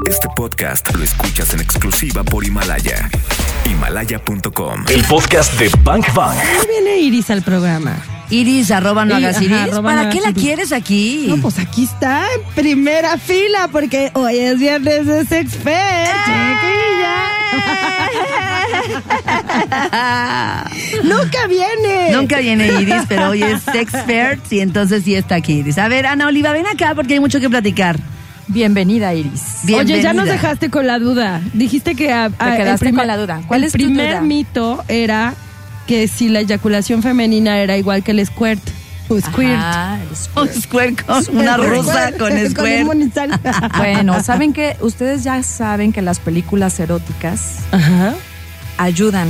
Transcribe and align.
Este 0.00 0.28
podcast 0.34 0.94
lo 0.94 1.04
escuchas 1.04 1.54
en 1.54 1.60
exclusiva 1.60 2.24
por 2.24 2.44
Himalaya. 2.44 3.08
Himalaya.com. 3.64 4.84
El 4.88 5.04
podcast 5.04 5.58
de 5.58 5.70
Bank 5.84 6.12
Bank. 6.14 6.36
¿Cómo 6.56 6.68
viene 6.68 6.98
Iris 6.98 7.30
al 7.30 7.42
programa? 7.42 7.96
Iris, 8.30 8.70
arroba 8.70 9.04
no 9.04 9.14
hagas 9.14 9.36
ajá, 9.36 9.44
Iris. 9.44 9.58
arroba 9.58 9.82
¿Para 9.82 10.04
no 10.04 10.10
qué 10.10 10.20
la 10.20 10.32
quieres 10.32 10.72
aquí? 10.72 11.26
No, 11.28 11.36
pues 11.36 11.58
aquí 11.58 11.84
está, 11.84 12.24
en 12.34 12.42
primera 12.54 13.16
fila, 13.18 13.68
porque 13.70 14.10
hoy 14.14 14.38
es 14.38 14.58
viernes 14.58 15.06
de 15.06 15.24
Sexpert, 15.26 16.10
chiquilla. 16.24 17.28
Nunca 21.04 21.46
viene. 21.46 22.12
Nunca 22.12 22.38
viene 22.38 22.66
Iris, 22.80 23.02
pero 23.08 23.28
hoy 23.28 23.42
es 23.42 23.62
Sexpert 23.62 24.52
y 24.52 24.60
entonces 24.60 25.04
sí 25.04 25.14
está 25.14 25.36
aquí 25.36 25.58
Iris. 25.60 25.78
A 25.78 25.88
ver, 25.88 26.06
Ana 26.06 26.26
Oliva, 26.26 26.52
ven 26.52 26.66
acá 26.66 26.94
porque 26.94 27.14
hay 27.14 27.20
mucho 27.20 27.38
que 27.40 27.48
platicar. 27.48 27.98
Bienvenida, 28.48 29.14
Iris. 29.14 29.60
Bienvenida. 29.64 29.94
Oye, 29.94 30.02
ya 30.02 30.12
nos 30.12 30.26
dejaste 30.26 30.68
con 30.70 30.86
la 30.86 30.98
duda. 30.98 31.40
Dijiste 31.54 31.94
que 31.94 32.12
a- 32.12 32.30
a- 32.38 32.56
quedaste 32.56 32.88
el 32.88 32.94
con 32.94 33.06
la 33.06 33.16
duda. 33.16 33.40
¿Cuál 33.46 33.60
el 33.60 33.66
es 33.66 33.72
tu 33.72 33.78
primer 33.78 34.08
duda? 34.10 34.20
mito 34.22 34.84
era 34.88 35.34
que 35.86 36.08
si 36.08 36.28
la 36.28 36.40
eyaculación 36.40 37.02
femenina 37.02 37.58
era 37.60 37.76
igual 37.76 38.02
que 38.02 38.10
el 38.12 38.24
squirt. 38.26 38.60
O 39.08 39.18
squirt. 39.20 39.50
Ajá, 39.56 39.98
el 40.00 40.40
Un 40.40 40.48
squirt. 40.48 41.02
con 41.04 41.36
una 41.36 41.56
rosa 41.56 42.12
con 42.18 42.32
monizal. 42.86 43.38
Bueno, 43.76 44.22
saben 44.22 44.52
que 44.52 44.76
ustedes 44.80 45.24
ya 45.24 45.42
saben 45.42 45.92
que 45.92 46.02
las 46.02 46.18
películas 46.18 46.78
eróticas 46.80 47.56
Ajá. 47.72 48.14
ayudan 48.78 49.28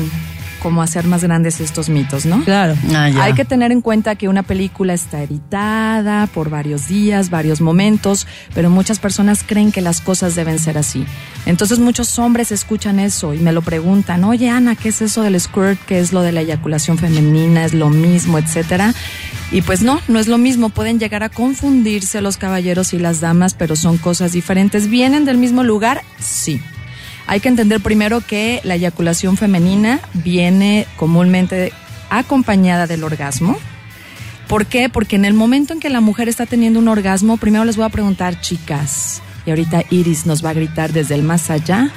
como 0.62 0.80
hacer 0.80 1.06
más 1.06 1.24
grandes 1.24 1.60
estos 1.60 1.88
mitos, 1.88 2.24
¿no? 2.24 2.44
Claro. 2.44 2.76
Ah. 2.94 3.10
Hay 3.20 3.32
que 3.34 3.44
tener 3.44 3.72
en 3.72 3.80
cuenta 3.80 4.14
que 4.14 4.28
una 4.28 4.44
película 4.44 4.94
está 4.94 5.22
editada 5.22 6.28
por 6.28 6.50
varios 6.50 6.86
días, 6.86 7.30
varios 7.30 7.60
momentos, 7.60 8.28
pero 8.54 8.70
muchas 8.70 9.00
personas 9.00 9.42
creen 9.44 9.72
que 9.72 9.80
las 9.80 10.00
cosas 10.00 10.36
deben 10.36 10.60
ser 10.60 10.78
así. 10.78 11.04
Entonces 11.46 11.80
muchos 11.80 12.18
hombres 12.18 12.52
escuchan 12.52 13.00
eso 13.00 13.34
y 13.34 13.38
me 13.38 13.52
lo 13.52 13.62
preguntan, 13.62 14.22
oye 14.22 14.48
Ana, 14.50 14.76
¿qué 14.76 14.90
es 14.90 15.02
eso 15.02 15.22
del 15.22 15.38
squirt? 15.40 15.80
¿Qué 15.86 15.98
es 15.98 16.12
lo 16.12 16.22
de 16.22 16.30
la 16.30 16.42
eyaculación 16.42 16.96
femenina? 16.96 17.64
¿Es 17.64 17.74
lo 17.74 17.88
mismo? 17.88 18.38
Etcétera. 18.38 18.94
Y 19.50 19.62
pues 19.62 19.82
no, 19.82 20.00
no 20.06 20.18
es 20.18 20.28
lo 20.28 20.38
mismo. 20.38 20.68
Pueden 20.68 20.98
llegar 20.98 21.24
a 21.24 21.28
confundirse 21.28 22.20
los 22.20 22.36
caballeros 22.36 22.94
y 22.94 22.98
las 22.98 23.20
damas, 23.20 23.54
pero 23.54 23.74
son 23.74 23.98
cosas 23.98 24.32
diferentes. 24.32 24.88
¿Vienen 24.88 25.24
del 25.24 25.38
mismo 25.38 25.64
lugar? 25.64 26.02
Sí. 26.20 26.60
Hay 27.26 27.40
que 27.40 27.48
entender 27.48 27.80
primero 27.80 28.20
que 28.20 28.60
la 28.64 28.74
eyaculación 28.74 29.36
femenina 29.36 30.00
viene 30.12 30.86
comúnmente 30.96 31.72
acompañada 32.10 32.86
del 32.86 33.04
orgasmo. 33.04 33.56
¿Por 34.48 34.66
qué? 34.66 34.88
Porque 34.88 35.16
en 35.16 35.24
el 35.24 35.34
momento 35.34 35.72
en 35.72 35.80
que 35.80 35.88
la 35.88 36.00
mujer 36.00 36.28
está 36.28 36.46
teniendo 36.46 36.78
un 36.78 36.88
orgasmo, 36.88 37.38
primero 37.38 37.64
les 37.64 37.76
voy 37.76 37.86
a 37.86 37.90
preguntar, 37.90 38.40
chicas, 38.40 39.22
y 39.46 39.50
ahorita 39.50 39.84
Iris 39.90 40.26
nos 40.26 40.44
va 40.44 40.50
a 40.50 40.54
gritar 40.54 40.92
desde 40.92 41.14
el 41.14 41.22
más 41.22 41.48
allá, 41.48 41.90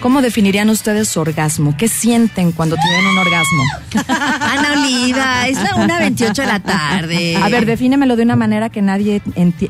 ¿cómo 0.00 0.22
definirían 0.22 0.68
ustedes 0.70 1.08
su 1.08 1.20
orgasmo? 1.20 1.76
¿Qué 1.76 1.88
sienten 1.88 2.52
cuando 2.52 2.76
tienen 2.76 3.06
un 3.06 3.18
orgasmo? 3.18 3.62
Ana 4.08 4.72
Oliva, 4.82 5.48
es 5.48 5.56
la 5.62 5.70
1.28 5.76 6.34
de 6.34 6.46
la 6.46 6.60
tarde. 6.60 7.36
A 7.36 7.48
ver, 7.48 7.66
defínemelo 7.66 8.16
de 8.16 8.22
una 8.22 8.36
manera 8.36 8.68
que 8.70 8.82
nadie 8.82 9.22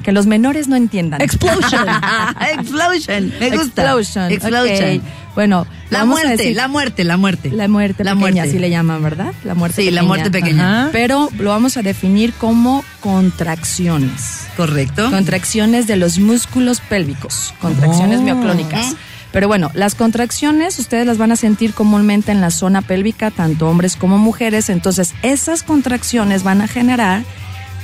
que 0.02 0.12
los 0.12 0.26
menores 0.26 0.68
no 0.68 0.76
entiendan. 0.76 1.20
Explosion. 1.20 1.86
Explosion. 2.54 3.32
Me 3.40 3.50
gusta. 3.50 3.82
Explosion. 3.82 4.30
Explosion. 4.32 5.02
Bueno, 5.34 5.64
La 5.90 6.04
muerte, 6.04 6.36
decir- 6.36 6.56
la 6.56 6.66
muerte, 6.66 7.04
la 7.04 7.16
muerte. 7.16 7.50
La 7.50 7.68
muerte 7.68 8.02
La 8.02 8.10
pequeña, 8.12 8.20
muerte. 8.20 8.40
así 8.40 8.58
le 8.58 8.68
llaman, 8.68 9.00
¿verdad? 9.02 9.32
La 9.44 9.54
muerte 9.54 9.82
Sí, 9.82 9.90
la 9.92 10.02
muerte 10.02 10.28
pequeña. 10.30 10.82
Ajá. 10.82 10.88
Pero 10.92 11.28
lo 11.38 11.50
vamos 11.50 11.76
a 11.76 11.82
definir 11.82 12.32
como 12.34 12.84
contracciones. 13.00 14.46
Correcto. 14.56 15.10
Contracciones 15.10 15.86
de 15.86 15.96
los 15.96 16.18
músculos 16.18 16.80
pélvicos, 16.80 17.54
contracciones 17.60 18.18
Oh. 18.20 18.22
mioclónicas. 18.22 18.94
Pero 19.32 19.46
bueno, 19.46 19.70
las 19.74 19.94
contracciones 19.94 20.78
ustedes 20.78 21.06
las 21.06 21.18
van 21.18 21.32
a 21.32 21.36
sentir 21.36 21.72
comúnmente 21.72 22.32
en 22.32 22.40
la 22.40 22.50
zona 22.50 22.82
pélvica, 22.82 23.30
tanto 23.30 23.68
hombres 23.68 23.96
como 23.96 24.18
mujeres. 24.18 24.70
Entonces, 24.70 25.14
esas 25.22 25.62
contracciones 25.62 26.42
van 26.42 26.60
a 26.60 26.68
generar 26.68 27.22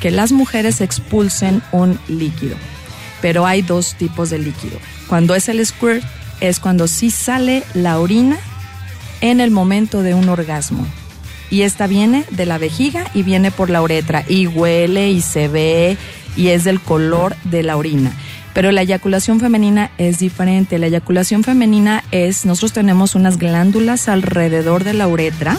que 0.01 0.11
las 0.11 0.33
mujeres 0.33 0.81
expulsen 0.81 1.63
un 1.73 1.99
líquido. 2.09 2.57
Pero 3.23 3.47
hay 3.47 3.63
dos 3.63 3.95
tipos 3.95 4.31
de 4.31 4.39
líquido. 4.39 4.79
Cuando 5.09 5.35
es 5.35 5.49
el 5.49 5.65
squirt, 5.65 6.05
es 6.41 6.59
cuando 6.61 6.89
sí 6.89 7.11
sale 7.11 7.63
la 7.75 7.99
orina 7.99 8.37
en 9.21 9.41
el 9.41 9.51
momento 9.51 10.03
de 10.03 10.15
un 10.15 10.29
orgasmo. 10.29 10.87
Y 11.49 11.63
esta 11.63 11.87
viene 11.87 12.25
de 12.31 12.45
la 12.45 12.59
vejiga 12.59 13.05
y 13.15 13.23
viene 13.23 13.51
por 13.51 13.71
la 13.71 13.81
uretra 13.81 14.25
y 14.29 14.49
huele 14.49 15.11
y 15.11 15.21
se 15.23 15.47
ve 15.49 15.97
y 16.37 16.49
es 16.49 16.65
del 16.65 16.81
color 16.81 17.37
de 17.45 17.63
la 17.63 17.77
orina. 17.77 18.13
Pero 18.57 18.73
la 18.73 18.81
eyaculación 18.81 19.39
femenina 19.39 19.91
es 19.99 20.19
diferente. 20.19 20.79
La 20.79 20.87
eyaculación 20.87 21.45
femenina 21.45 22.03
es, 22.11 22.47
nosotros 22.47 22.73
tenemos 22.73 23.15
unas 23.15 23.37
glándulas 23.37 24.09
alrededor 24.09 24.83
de 24.83 24.95
la 24.95 25.07
uretra, 25.09 25.59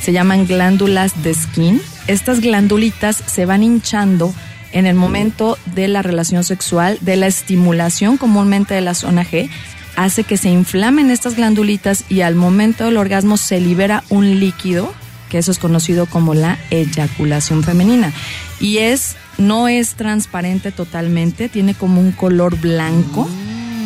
se 0.00 0.12
llaman 0.12 0.46
glándulas 0.46 1.24
de 1.24 1.34
skin. 1.34 1.82
Estas 2.06 2.38
glandulitas 2.38 3.16
se 3.26 3.44
van 3.44 3.64
hinchando 3.64 4.32
en 4.70 4.86
el 4.86 4.94
momento 4.94 5.58
de 5.74 5.88
la 5.88 6.00
relación 6.00 6.44
sexual, 6.44 6.96
de 7.00 7.16
la 7.16 7.26
estimulación 7.26 8.18
comúnmente 8.18 8.72
de 8.72 8.82
la 8.82 8.94
zona 8.94 9.24
G, 9.24 9.50
hace 9.96 10.22
que 10.22 10.36
se 10.36 10.48
inflamen 10.48 11.10
estas 11.10 11.34
glandulitas 11.34 12.04
y 12.08 12.20
al 12.20 12.36
momento 12.36 12.84
del 12.84 12.98
orgasmo 12.98 13.36
se 13.36 13.58
libera 13.58 14.04
un 14.10 14.38
líquido, 14.38 14.94
que 15.28 15.38
eso 15.38 15.50
es 15.50 15.58
conocido 15.58 16.06
como 16.06 16.34
la 16.34 16.56
eyaculación 16.70 17.64
femenina. 17.64 18.12
Y 18.60 18.78
es, 18.78 19.16
no 19.38 19.68
es 19.68 19.94
transparente 19.94 20.72
totalmente, 20.72 21.48
tiene 21.48 21.74
como 21.74 22.00
un 22.00 22.12
color 22.12 22.58
blanco. 22.58 23.28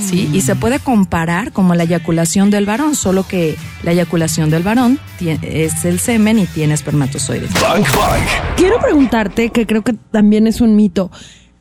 ¿sí? 0.01 0.31
Y 0.33 0.41
se 0.43 0.57
puede 0.57 0.79
comparar 0.79 1.53
como 1.53 1.75
la 1.75 1.85
eyaculación 1.85 2.51
del 2.51 2.67
varón, 2.67 2.95
solo 2.95 3.27
que 3.27 3.57
la 3.83 3.93
eyaculación 3.93 4.51
del 4.51 4.63
varón 4.63 4.99
es 5.21 5.85
el 5.85 5.99
semen 5.99 6.39
y 6.39 6.47
tiene 6.47 6.75
espermatozoides. 6.75 7.53
Bank 7.55 7.87
Bank. 7.97 8.57
Quiero 8.57 8.79
preguntarte, 8.81 9.51
que 9.51 9.67
creo 9.67 9.83
que 9.83 9.95
también 10.11 10.47
es 10.47 10.61
un 10.61 10.77
mito. 10.77 11.11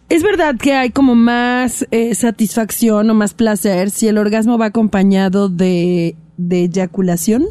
¿Es 0.07 0.21
verdad 0.21 0.55
que 0.55 0.75
hay 0.75 0.91
como 0.91 1.15
más 1.15 1.87
eh, 1.89 2.13
satisfacción 2.13 3.09
o 3.09 3.13
más 3.15 3.33
placer 3.33 3.89
si 3.89 4.07
el 4.07 4.19
orgasmo 4.19 4.57
va 4.57 4.67
acompañado 4.67 5.49
de, 5.49 6.15
de 6.37 6.65
eyaculación? 6.65 7.45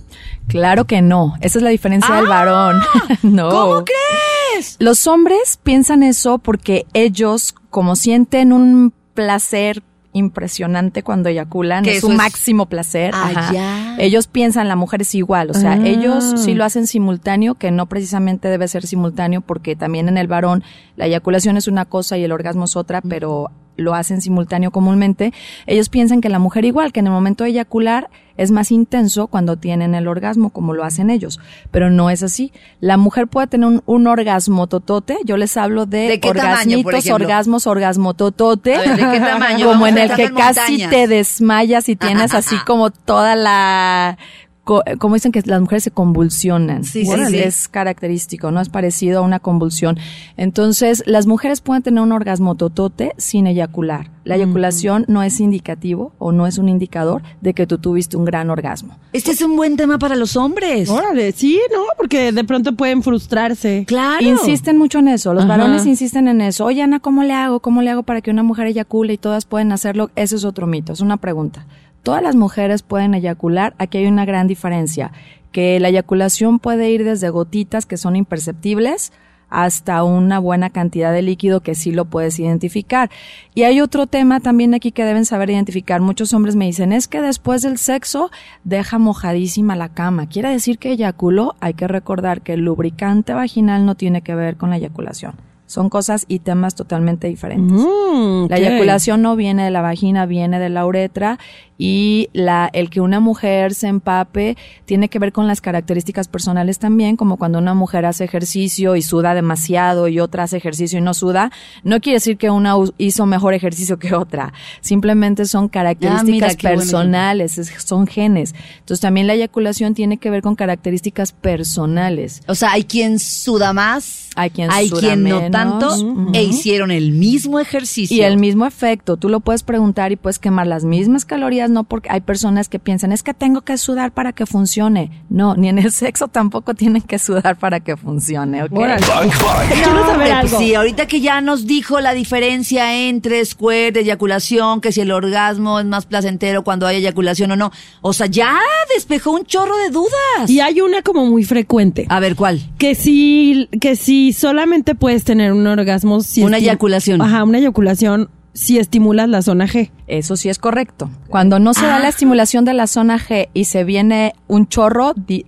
Claro 0.46 0.84
que 0.84 1.02
no, 1.02 1.34
esa 1.40 1.58
es 1.58 1.64
la 1.64 1.70
diferencia 1.70 2.14
del 2.14 2.26
varón. 2.26 2.80
no. 3.22 3.48
¿Cómo 3.48 3.84
crees? 3.84 4.33
Los 4.78 5.06
hombres 5.06 5.58
piensan 5.62 6.02
eso 6.02 6.38
porque 6.38 6.86
ellos, 6.94 7.54
como 7.70 7.96
sienten 7.96 8.52
un 8.52 8.92
placer 9.14 9.82
impresionante 10.12 11.02
cuando 11.02 11.28
eyaculan, 11.28 11.84
es 11.86 12.00
su 12.00 12.10
es- 12.10 12.16
máximo 12.16 12.66
placer. 12.66 13.10
Ah, 13.14 13.32
ajá. 13.34 13.96
Ellos 13.98 14.28
piensan 14.28 14.68
la 14.68 14.76
mujer 14.76 15.02
es 15.02 15.14
igual, 15.16 15.50
o 15.50 15.54
sea, 15.54 15.72
Ah. 15.72 15.86
ellos 15.86 16.34
sí 16.36 16.54
lo 16.54 16.64
hacen 16.64 16.86
simultáneo, 16.86 17.56
que 17.56 17.70
no 17.72 17.86
precisamente 17.86 18.48
debe 18.48 18.68
ser 18.68 18.86
simultáneo 18.86 19.40
porque 19.40 19.74
también 19.74 20.08
en 20.08 20.16
el 20.16 20.28
varón 20.28 20.62
la 20.96 21.06
eyaculación 21.06 21.56
es 21.56 21.66
una 21.66 21.84
cosa 21.84 22.16
y 22.16 22.22
el 22.24 22.30
orgasmo 22.32 22.66
es 22.66 22.76
otra, 22.76 23.00
pero 23.00 23.50
lo 23.76 23.94
hacen 23.94 24.20
simultáneo 24.20 24.70
comúnmente. 24.70 25.32
Ellos 25.66 25.88
piensan 25.88 26.20
que 26.20 26.28
la 26.28 26.38
mujer 26.38 26.64
igual, 26.64 26.92
que 26.92 27.00
en 27.00 27.06
el 27.06 27.12
momento 27.12 27.44
de 27.44 27.50
eyacular 27.50 28.10
es 28.36 28.50
más 28.50 28.72
intenso 28.72 29.28
cuando 29.28 29.56
tienen 29.56 29.94
el 29.94 30.08
orgasmo, 30.08 30.50
como 30.50 30.74
lo 30.74 30.84
hacen 30.84 31.10
ellos, 31.10 31.38
pero 31.70 31.90
no 31.90 32.10
es 32.10 32.22
así. 32.22 32.52
La 32.80 32.96
mujer 32.96 33.28
puede 33.28 33.46
tener 33.46 33.68
un, 33.68 33.82
un 33.86 34.06
orgasmo 34.06 34.66
totote, 34.66 35.18
yo 35.24 35.36
les 35.36 35.56
hablo 35.56 35.86
de, 35.86 36.08
¿De 36.08 36.20
qué 36.20 36.32
tamaño, 36.32 36.82
por 36.82 36.94
orgasmitos, 36.94 37.10
orgasmos, 37.10 37.66
orgasmo 37.66 38.14
totote, 38.14 38.76
ver, 38.76 38.96
¿de 38.96 39.10
qué 39.10 39.20
tamaño? 39.20 39.66
como 39.68 39.84
Vamos 39.84 39.88
en 39.90 39.98
el 39.98 40.14
que 40.14 40.24
en 40.24 40.34
casi 40.34 40.86
te 40.88 41.06
desmayas 41.06 41.88
y 41.88 41.96
tienes 41.96 42.34
así 42.34 42.56
como 42.66 42.90
toda 42.90 43.36
la 43.36 44.18
co- 44.64 44.82
como 44.98 45.14
dicen 45.14 45.30
que 45.32 45.42
las 45.44 45.60
mujeres 45.60 45.84
se 45.84 45.90
convulsionan. 45.90 46.84
Sí, 46.84 47.04
sí. 47.06 47.38
Es 47.38 47.68
característico, 47.68 48.50
¿no? 48.50 48.60
Es 48.60 48.68
parecido 48.68 49.20
a 49.20 49.22
una 49.22 49.38
convulsión. 49.40 49.98
Entonces, 50.36 51.02
las 51.06 51.26
mujeres 51.26 51.60
pueden 51.60 51.82
tener 51.82 52.02
un 52.02 52.12
orgasmo 52.12 52.54
totote 52.54 53.12
sin 53.16 53.46
eyacular. 53.46 54.10
La 54.24 54.36
eyaculación 54.36 55.04
no 55.06 55.22
es 55.22 55.38
indicativo 55.38 56.12
o 56.18 56.32
no 56.32 56.46
es 56.46 56.56
un 56.58 56.68
indicador 56.70 57.22
de 57.42 57.52
que 57.52 57.66
tú 57.66 57.76
tuviste 57.78 58.16
un 58.16 58.24
gran 58.24 58.48
orgasmo. 58.50 58.98
Este 59.12 59.32
es 59.32 59.42
un 59.42 59.54
buen 59.56 59.76
tema 59.76 59.98
para 59.98 60.16
los 60.16 60.34
hombres. 60.36 60.88
Órale, 60.88 61.32
sí, 61.32 61.60
¿no? 61.72 61.82
Porque 61.98 62.32
de 62.32 62.44
pronto 62.44 62.74
pueden 62.74 63.02
frustrarse. 63.02 63.84
Claro. 63.86 64.24
Insisten 64.24 64.78
mucho 64.78 64.98
en 64.98 65.08
eso, 65.08 65.34
los 65.34 65.44
Ajá. 65.44 65.56
varones 65.58 65.84
insisten 65.86 66.26
en 66.28 66.40
eso. 66.40 66.64
Oye, 66.64 66.82
Ana, 66.82 67.00
¿cómo 67.00 67.22
le 67.22 67.34
hago? 67.34 67.60
¿Cómo 67.60 67.82
le 67.82 67.90
hago 67.90 68.02
para 68.02 68.22
que 68.22 68.30
una 68.30 68.42
mujer 68.42 68.66
eyacule 68.68 69.12
y 69.12 69.18
todas 69.18 69.44
pueden 69.44 69.72
hacerlo? 69.72 70.10
Ese 70.16 70.36
es 70.36 70.44
otro 70.44 70.66
mito, 70.66 70.94
es 70.94 71.00
una 71.00 71.18
pregunta. 71.18 71.66
Todas 72.04 72.22
las 72.22 72.36
mujeres 72.36 72.82
pueden 72.82 73.14
eyacular, 73.14 73.74
aquí 73.78 73.96
hay 73.96 74.06
una 74.06 74.26
gran 74.26 74.46
diferencia, 74.46 75.10
que 75.52 75.80
la 75.80 75.88
eyaculación 75.88 76.58
puede 76.58 76.90
ir 76.90 77.02
desde 77.02 77.30
gotitas 77.30 77.86
que 77.86 77.96
son 77.96 78.14
imperceptibles 78.14 79.10
hasta 79.48 80.04
una 80.04 80.38
buena 80.38 80.68
cantidad 80.68 81.14
de 81.14 81.22
líquido 81.22 81.60
que 81.60 81.74
sí 81.74 81.92
lo 81.92 82.04
puedes 82.04 82.38
identificar. 82.38 83.10
Y 83.54 83.62
hay 83.62 83.80
otro 83.80 84.06
tema 84.06 84.40
también 84.40 84.74
aquí 84.74 84.92
que 84.92 85.04
deben 85.04 85.24
saber 85.24 85.48
identificar. 85.48 86.02
Muchos 86.02 86.34
hombres 86.34 86.56
me 86.56 86.66
dicen, 86.66 86.92
es 86.92 87.08
que 87.08 87.22
después 87.22 87.62
del 87.62 87.78
sexo 87.78 88.30
deja 88.64 88.98
mojadísima 88.98 89.74
la 89.74 89.88
cama. 89.88 90.28
Quiere 90.28 90.50
decir 90.50 90.78
que 90.78 90.90
eyaculó. 90.90 91.54
Hay 91.60 91.74
que 91.74 91.88
recordar 91.88 92.42
que 92.42 92.54
el 92.54 92.60
lubricante 92.60 93.32
vaginal 93.32 93.86
no 93.86 93.94
tiene 93.94 94.22
que 94.22 94.34
ver 94.34 94.56
con 94.56 94.70
la 94.70 94.76
eyaculación. 94.76 95.34
Son 95.66 95.88
cosas 95.88 96.26
y 96.28 96.40
temas 96.40 96.74
totalmente 96.74 97.26
diferentes. 97.26 97.80
Mm, 97.80 98.46
La 98.48 98.58
eyaculación 98.58 99.22
no 99.22 99.34
viene 99.34 99.64
de 99.64 99.70
la 99.70 99.80
vagina, 99.80 100.26
viene 100.26 100.58
de 100.58 100.68
la 100.68 100.84
uretra 100.84 101.38
y 101.76 102.28
la, 102.32 102.70
el 102.72 102.88
que 102.90 103.00
una 103.00 103.18
mujer 103.20 103.74
se 103.74 103.88
empape 103.88 104.56
tiene 104.84 105.08
que 105.08 105.18
ver 105.18 105.32
con 105.32 105.46
las 105.48 105.60
características 105.60 106.28
personales 106.28 106.78
también, 106.78 107.16
como 107.16 107.36
cuando 107.36 107.58
una 107.58 107.74
mujer 107.74 108.06
hace 108.06 108.24
ejercicio 108.24 108.94
y 108.96 109.02
suda 109.02 109.34
demasiado 109.34 110.06
y 110.08 110.20
otra 110.20 110.44
hace 110.44 110.56
ejercicio 110.56 110.98
y 110.98 111.02
no 111.02 111.14
suda, 111.14 111.50
no 111.82 112.00
quiere 112.00 112.16
decir 112.16 112.36
que 112.36 112.50
una 112.50 112.74
hizo 112.98 113.26
mejor 113.26 113.54
ejercicio 113.54 113.98
que 113.98 114.14
otra, 114.14 114.52
simplemente 114.80 115.46
son 115.46 115.68
características 115.68 116.56
qué 116.56 116.68
buen 116.68 116.78
personales, 116.78 117.58
es- 117.58 117.72
son 117.84 118.06
genes. 118.06 118.54
Entonces 118.80 119.00
también 119.00 119.26
la 119.26 119.34
eyaculación 119.34 119.94
tiene 119.94 120.18
que 120.18 120.30
ver 120.30 120.42
con 120.42 120.54
características 120.54 121.32
personales. 121.32 122.42
O 122.46 122.54
sea, 122.54 122.72
hay 122.72 122.84
quien 122.84 123.18
suda 123.18 123.72
más, 123.72 124.28
Hay 124.36 124.50
quien 124.50 124.70
hay 124.70 124.88
suda 124.88 125.00
quien 125.00 125.22
no 125.24 125.36
menos. 125.36 125.50
tanto, 125.50 125.94
Ujú. 125.94 126.30
e 126.34 126.42
hicieron 126.42 126.90
el 126.90 127.12
mismo 127.12 127.58
ejercicio. 127.60 128.16
Y 128.16 128.20
el 128.22 128.36
mismo 128.38 128.66
efecto, 128.66 129.16
tú 129.16 129.28
lo 129.28 129.40
puedes 129.40 129.62
preguntar 129.62 130.12
y 130.12 130.16
puedes 130.16 130.38
quemar 130.38 130.66
las 130.66 130.84
mismas 130.84 131.24
calorías, 131.24 131.63
no 131.68 131.84
porque 131.84 132.10
hay 132.10 132.20
personas 132.20 132.68
que 132.68 132.78
piensan, 132.78 133.12
es 133.12 133.22
que 133.22 133.34
tengo 133.34 133.62
que 133.62 133.76
sudar 133.78 134.12
para 134.12 134.32
que 134.32 134.46
funcione. 134.46 135.24
No, 135.28 135.54
ni 135.56 135.68
en 135.68 135.78
el 135.78 135.92
sexo 135.92 136.28
tampoco 136.28 136.74
tienen 136.74 137.02
que 137.02 137.18
sudar 137.18 137.56
para 137.56 137.80
que 137.80 137.96
funcione, 137.96 138.62
¿ok? 138.64 138.72
Saber 138.72 140.32
algo. 140.32 140.58
sí, 140.58 140.74
ahorita 140.74 141.06
que 141.06 141.20
ya 141.20 141.40
nos 141.40 141.66
dijo 141.66 142.00
la 142.00 142.14
diferencia 142.14 143.08
entre 143.08 143.44
squirt, 143.44 143.96
eyaculación, 143.96 144.80
que 144.80 144.92
si 144.92 145.00
el 145.00 145.10
orgasmo 145.10 145.80
es 145.80 145.86
más 145.86 146.06
placentero 146.06 146.64
cuando 146.64 146.86
hay 146.86 146.96
eyaculación 146.96 147.52
o 147.52 147.56
no. 147.56 147.72
O 148.00 148.12
sea, 148.12 148.26
ya 148.26 148.58
despejó 148.94 149.32
un 149.32 149.44
chorro 149.44 149.76
de 149.78 149.90
dudas. 149.90 150.48
Y 150.48 150.60
hay 150.60 150.80
una 150.80 151.02
como 151.02 151.26
muy 151.26 151.44
frecuente. 151.44 152.06
A 152.08 152.20
ver, 152.20 152.36
¿cuál? 152.36 152.60
Que 152.78 152.94
si, 152.94 153.68
que 153.80 153.96
si 153.96 154.32
solamente 154.32 154.94
puedes 154.94 155.24
tener 155.24 155.52
un 155.52 155.66
orgasmo 155.66 156.20
si 156.20 156.42
Una 156.42 156.58
eyaculación. 156.58 157.22
Ajá, 157.22 157.44
una 157.44 157.58
eyaculación 157.58 158.30
si 158.54 158.78
estimulas 158.78 159.28
la 159.28 159.42
zona 159.42 159.66
G. 159.66 159.90
Eso 160.06 160.36
sí 160.36 160.48
es 160.48 160.58
correcto. 160.58 161.10
Cuando 161.28 161.58
no 161.58 161.74
se 161.74 161.86
da 161.86 161.96
Ah. 161.96 161.98
la 161.98 162.08
estimulación 162.08 162.64
de 162.64 162.72
la 162.72 162.86
zona 162.86 163.18
G 163.18 163.48
y 163.52 163.64
se 163.64 163.82
viene 163.84 164.32
un 164.46 164.68
chorro, 164.68 165.12
de, 165.16 165.44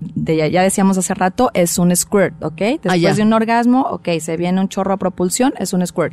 ya- 0.51 0.63
decíamos 0.63 0.99
hace 0.99 1.15
rato, 1.15 1.51
es 1.55 1.79
un 1.79 1.95
squirt, 1.95 2.35
¿ok? 2.43 2.57
Después 2.83 3.05
Ah, 3.05 3.15
de 3.15 3.23
un 3.23 3.33
orgasmo, 3.33 3.83
ok, 3.83 4.09
se 4.21 4.37
viene 4.37 4.61
un 4.61 4.69
chorro 4.69 4.93
a 4.95 4.97
propulsión, 4.97 5.55
es 5.59 5.73
un 5.73 5.87
squirt. 5.87 6.13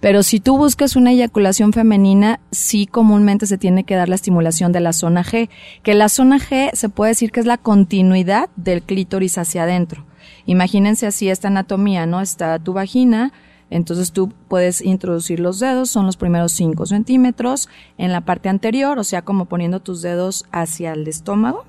Pero 0.00 0.22
si 0.22 0.40
tú 0.40 0.56
buscas 0.56 0.96
una 0.96 1.12
eyaculación 1.12 1.72
femenina, 1.74 2.40
sí 2.50 2.86
comúnmente 2.86 3.46
se 3.46 3.58
tiene 3.58 3.84
que 3.84 3.94
dar 3.94 4.08
la 4.08 4.14
estimulación 4.14 4.72
de 4.72 4.80
la 4.80 4.92
zona 4.94 5.22
G, 5.22 5.50
que 5.82 5.92
la 5.94 6.08
zona 6.08 6.38
G 6.38 6.70
se 6.72 6.88
puede 6.88 7.10
decir 7.10 7.32
que 7.32 7.40
es 7.40 7.46
la 7.46 7.58
continuidad 7.58 8.48
del 8.56 8.82
clítoris 8.82 9.36
hacia 9.36 9.64
adentro. 9.64 10.06
Imagínense 10.46 11.06
así 11.06 11.28
esta 11.28 11.48
anatomía, 11.48 12.06
¿no? 12.06 12.20
Está 12.22 12.58
tu 12.58 12.72
vagina, 12.72 13.32
entonces 13.70 14.12
tú 14.12 14.32
puedes 14.48 14.82
introducir 14.82 15.40
los 15.40 15.60
dedos, 15.60 15.90
son 15.90 16.06
los 16.06 16.16
primeros 16.16 16.52
5 16.52 16.86
centímetros 16.86 17.68
en 17.96 18.12
la 18.12 18.22
parte 18.22 18.48
anterior, 18.48 18.98
o 18.98 19.04
sea, 19.04 19.22
como 19.22 19.46
poniendo 19.46 19.80
tus 19.80 20.02
dedos 20.02 20.44
hacia 20.52 20.92
el 20.92 21.06
estómago. 21.08 21.64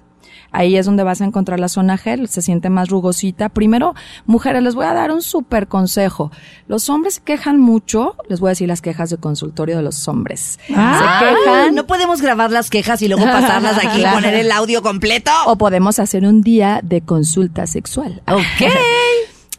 Ahí 0.52 0.76
es 0.76 0.86
donde 0.86 1.04
vas 1.04 1.22
a 1.22 1.26
encontrar 1.26 1.60
la 1.60 1.70
zona 1.70 1.98
G, 1.98 2.28
se 2.28 2.42
siente 2.42 2.70
más 2.70 2.90
rugosita. 2.90 3.50
Primero, 3.50 3.96
mujeres, 4.26 4.62
les 4.64 4.76
voy 4.76 4.86
a 4.86 4.94
dar 4.94 5.12
un 5.12 5.22
súper 5.22 5.68
consejo. 5.68 6.32
Los 6.68 6.90
hombres 6.90 7.16
se 7.16 7.22
quejan 7.22 7.60
mucho, 7.60 8.16
les 8.28 8.40
voy 8.40 8.50
a 8.50 8.52
decir 8.52 8.68
las 8.68 8.82
quejas 8.82 9.10
de 9.10 9.18
consultorio 9.18 9.78
de 9.78 9.84
los 9.84 10.08
hombres. 10.08 10.60
Ah, 10.76 11.20
se 11.20 11.26
quejan. 11.26 11.76
No 11.76 11.88
podemos 11.88 12.22
grabar 12.22 12.52
las 12.52 12.70
quejas 12.70 13.02
y 13.02 13.08
luego 13.08 13.24
pasarlas 13.24 13.78
aquí 13.78 14.02
y 14.02 14.06
poner 14.14 14.34
el 14.34 14.52
audio 14.52 14.82
completo. 14.82 15.32
O 15.46 15.58
podemos 15.58 16.00
hacer 16.00 16.26
un 16.26 16.42
día 16.42 16.82
de 16.84 17.02
consulta 17.02 17.66
sexual. 17.66 18.22
Ok. 18.28 18.72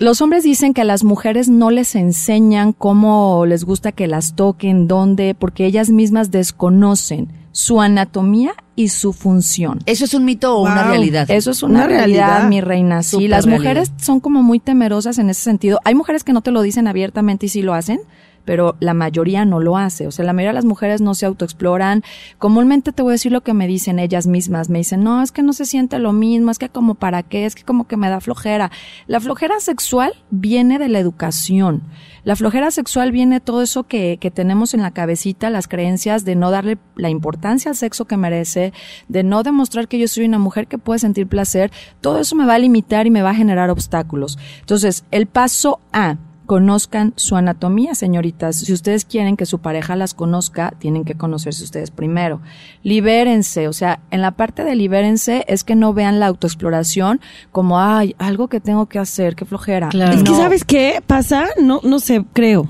Los 0.03 0.21
hombres 0.21 0.43
dicen 0.43 0.75
que 0.75 0.81
a 0.81 0.85
las 0.85 1.05
mujeres 1.05 1.49
no 1.49 1.71
les 1.71 1.95
enseñan 1.95 2.73
cómo 2.73 3.47
les 3.47 3.63
gusta 3.63 3.93
que 3.93 4.09
las 4.09 4.35
toquen, 4.35 4.89
dónde, 4.89 5.37
porque 5.39 5.65
ellas 5.65 5.91
mismas 5.91 6.33
desconocen 6.33 7.29
su 7.53 7.81
anatomía 7.81 8.53
y 8.75 8.89
su 8.89 9.13
función. 9.13 9.79
¿Eso 9.87 10.05
es 10.05 10.13
un 10.15 10.25
mito 10.25 10.57
o 10.57 10.63
una 10.65 10.83
realidad? 10.83 11.31
Eso 11.31 11.53
es 11.53 11.63
una, 11.63 11.75
Una 11.75 11.87
realidad, 11.87 12.27
realidad. 12.27 12.49
mi 12.49 12.61
reina. 12.61 13.05
Sí, 13.05 13.29
las 13.29 13.45
realidad. 13.45 13.61
mujeres 13.61 13.93
son 13.97 14.19
como 14.19 14.43
muy 14.43 14.59
temerosas 14.59 15.19
en 15.19 15.31
ese 15.31 15.43
sentido. 15.43 15.79
Hay 15.85 15.95
mujeres 15.95 16.25
que 16.25 16.33
no 16.33 16.41
te 16.41 16.51
lo 16.51 16.63
dicen 16.63 16.89
abiertamente 16.89 17.47
y 17.47 17.49
sí 17.49 17.63
lo 17.63 17.73
hacen, 17.73 18.01
pero 18.45 18.77
la 18.81 18.95
mayoría 18.95 19.45
no 19.45 19.61
lo 19.61 19.77
hace. 19.77 20.07
O 20.07 20.11
sea, 20.11 20.25
la 20.25 20.33
mayoría 20.33 20.51
de 20.51 20.57
las 20.57 20.65
mujeres 20.65 21.01
no 21.01 21.15
se 21.15 21.27
autoexploran. 21.27 22.03
Comúnmente 22.39 22.93
te 22.93 23.03
voy 23.03 23.11
a 23.11 23.13
decir 23.13 23.33
lo 23.33 23.43
que 23.43 23.55
me 23.55 23.67
dicen 23.67 23.99
ellas 23.99 24.27
mismas. 24.27 24.69
Me 24.69 24.79
dicen, 24.79 25.03
no, 25.03 25.23
es 25.23 25.33
que 25.33 25.43
no 25.43 25.53
se 25.53 25.65
siente 25.65 25.99
lo 25.99 26.13
mismo, 26.13 26.51
es 26.51 26.59
que 26.59 26.69
como 26.69 26.95
para 26.95 27.23
qué, 27.23 27.47
es 27.47 27.55
que 27.55 27.65
como 27.65 27.87
que 27.87 27.97
me 27.97 28.09
da 28.09 28.21
flojera. 28.21 28.71
La 29.07 29.21
flojera 29.21 29.61
sexual 29.61 30.13
viene 30.31 30.79
de 30.79 30.89
la 30.89 30.99
educación. 30.99 31.83
La 32.25 32.37
flojera 32.37 32.71
sexual 32.71 33.11
viene 33.11 33.41
todo 33.41 33.63
eso 33.63 33.83
que, 33.85 34.19
que 34.21 34.31
tenemos 34.31 34.75
en 34.75 34.83
la 34.83 34.93
cabecita, 34.93 35.51
las 35.51 35.67
creencias 35.67 36.25
de 36.25 36.37
no 36.37 36.53
darle 36.53 36.79
la 36.95 37.11
importancia 37.11 37.71
al 37.71 37.77
sexo 37.77 38.05
que 38.05 38.17
merece, 38.17 38.73
de 39.09 39.25
no 39.25 39.43
demostrar 39.43 39.89
que 39.89 39.99
yo 39.99 40.07
soy 40.07 40.27
una 40.27 40.39
mujer 40.39 40.69
que 40.69 40.79
puede 40.79 41.01
sentir 41.01 41.27
placer. 41.27 41.73
Todo 42.01 42.21
eso 42.21 42.37
me 42.37 42.47
va 42.47 42.55
a 42.55 42.59
limitar 42.59 43.07
y 43.07 43.11
me 43.11 43.23
va 43.23 43.31
a 43.31 43.35
generar 43.35 43.71
obstáculos. 43.71 44.39
Entonces, 44.61 45.05
el 45.11 45.27
paso 45.27 45.81
A, 45.93 46.17
conozcan 46.53 47.15
su 47.17 47.35
anatomía, 47.37 47.95
señoritas. 47.95 48.57
Si 48.57 48.75
ustedes 48.75 49.07
quieren 49.07 49.39
que 49.39 49.47
su 49.47 49.61
pareja 49.61 49.97
las 49.97 50.13
conozca, 50.13 50.75
tienen 50.79 51.03
que 51.07 51.15
conocerse 51.15 51.65
ustedes 51.65 51.91
primero. 51.91 52.43
Libérense, 52.83 53.69
o 53.69 53.73
sea, 53.73 54.01
en 54.11 54.21
la 54.21 54.33
parte 54.33 54.63
de 54.63 54.75
libérense 54.75 55.47
es 55.49 55.65
que 55.65 55.75
no 55.77 55.95
vean 55.95 56.21
la 56.21 56.27
autoexploración 56.27 57.23
como, 57.53 57.81
ay, 57.81 58.15
algo 58.19 58.49
que 58.49 58.61
tengo 58.61 58.85
que 58.85 58.99
hacer, 58.99 59.35
qué 59.35 59.47
flojera. 59.47 59.89
Claro. 59.89 60.13
Es 60.13 60.23
que, 60.23 60.31
No, 60.31 60.37
¿sabes 60.37 60.65
qué 60.65 61.03
pasa? 61.07 61.47
No, 61.59 61.81
no 61.85 62.01
sé, 62.01 62.23
creo. 62.35 62.69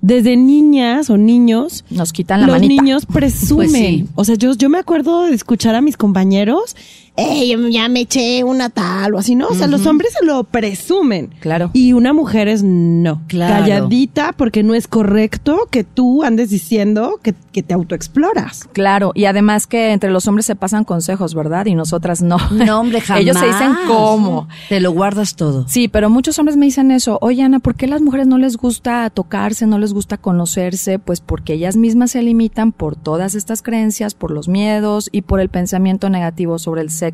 Desde 0.00 0.36
niñas 0.36 1.08
o 1.08 1.16
niños, 1.16 1.84
Nos 1.90 2.12
quitan 2.12 2.40
la 2.40 2.46
los 2.48 2.56
manita. 2.56 2.82
niños 2.82 3.06
presumen. 3.06 3.68
Pues 3.70 3.72
sí. 3.80 4.08
O 4.16 4.24
sea, 4.24 4.34
yo, 4.34 4.54
yo 4.54 4.68
me 4.70 4.78
acuerdo 4.78 5.26
de 5.26 5.34
escuchar 5.34 5.76
a 5.76 5.82
mis 5.82 5.96
compañeros, 5.96 6.74
¡Ey, 7.20 7.54
ya 7.70 7.88
me 7.88 8.00
eché 8.00 8.44
una 8.44 8.70
tal 8.70 9.14
o 9.14 9.18
así, 9.18 9.34
¿no? 9.34 9.48
O 9.48 9.54
sea, 9.54 9.66
los 9.66 9.86
hombres 9.86 10.14
se 10.18 10.24
lo 10.24 10.44
presumen. 10.44 11.30
Claro. 11.40 11.70
Y 11.72 11.92
una 11.92 12.12
mujer 12.12 12.48
es 12.48 12.62
no. 12.62 13.22
Claro. 13.28 13.54
Calladita 13.54 14.32
porque 14.32 14.62
no 14.62 14.74
es 14.74 14.88
correcto 14.88 15.68
que 15.70 15.84
tú 15.84 16.22
andes 16.24 16.50
diciendo 16.50 17.20
que, 17.22 17.34
que 17.52 17.62
te 17.62 17.74
autoexploras. 17.74 18.68
Claro, 18.72 19.12
y 19.14 19.26
además 19.26 19.66
que 19.66 19.92
entre 19.92 20.10
los 20.10 20.26
hombres 20.28 20.46
se 20.46 20.56
pasan 20.56 20.84
consejos, 20.84 21.34
¿verdad? 21.34 21.66
Y 21.66 21.74
nosotras 21.74 22.22
no. 22.22 22.38
No, 22.50 22.80
hombre, 22.80 23.00
jamás. 23.00 23.20
Ellos 23.22 23.36
se 23.36 23.46
dicen 23.46 23.72
cómo. 23.86 24.48
Te 24.68 24.80
lo 24.80 24.92
guardas 24.92 25.36
todo. 25.36 25.66
Sí, 25.68 25.88
pero 25.88 26.08
muchos 26.10 26.38
hombres 26.38 26.56
me 26.56 26.66
dicen 26.66 26.90
eso. 26.90 27.18
Oye, 27.20 27.42
Ana, 27.42 27.58
¿por 27.58 27.74
qué 27.74 27.86
las 27.86 28.00
mujeres 28.00 28.26
no 28.26 28.38
les 28.38 28.56
gusta 28.56 29.10
tocarse, 29.10 29.66
no 29.66 29.78
les 29.78 29.92
gusta 29.92 30.16
conocerse? 30.16 30.98
Pues 30.98 31.20
porque 31.20 31.54
ellas 31.54 31.76
mismas 31.76 32.12
se 32.12 32.22
limitan 32.22 32.72
por 32.72 32.96
todas 32.96 33.34
estas 33.34 33.62
creencias, 33.62 34.14
por 34.14 34.30
los 34.30 34.48
miedos 34.48 35.08
y 35.12 35.22
por 35.22 35.40
el 35.40 35.48
pensamiento 35.48 36.08
negativo 36.08 36.58
sobre 36.58 36.82
el 36.82 36.90
sexo. 36.90 37.09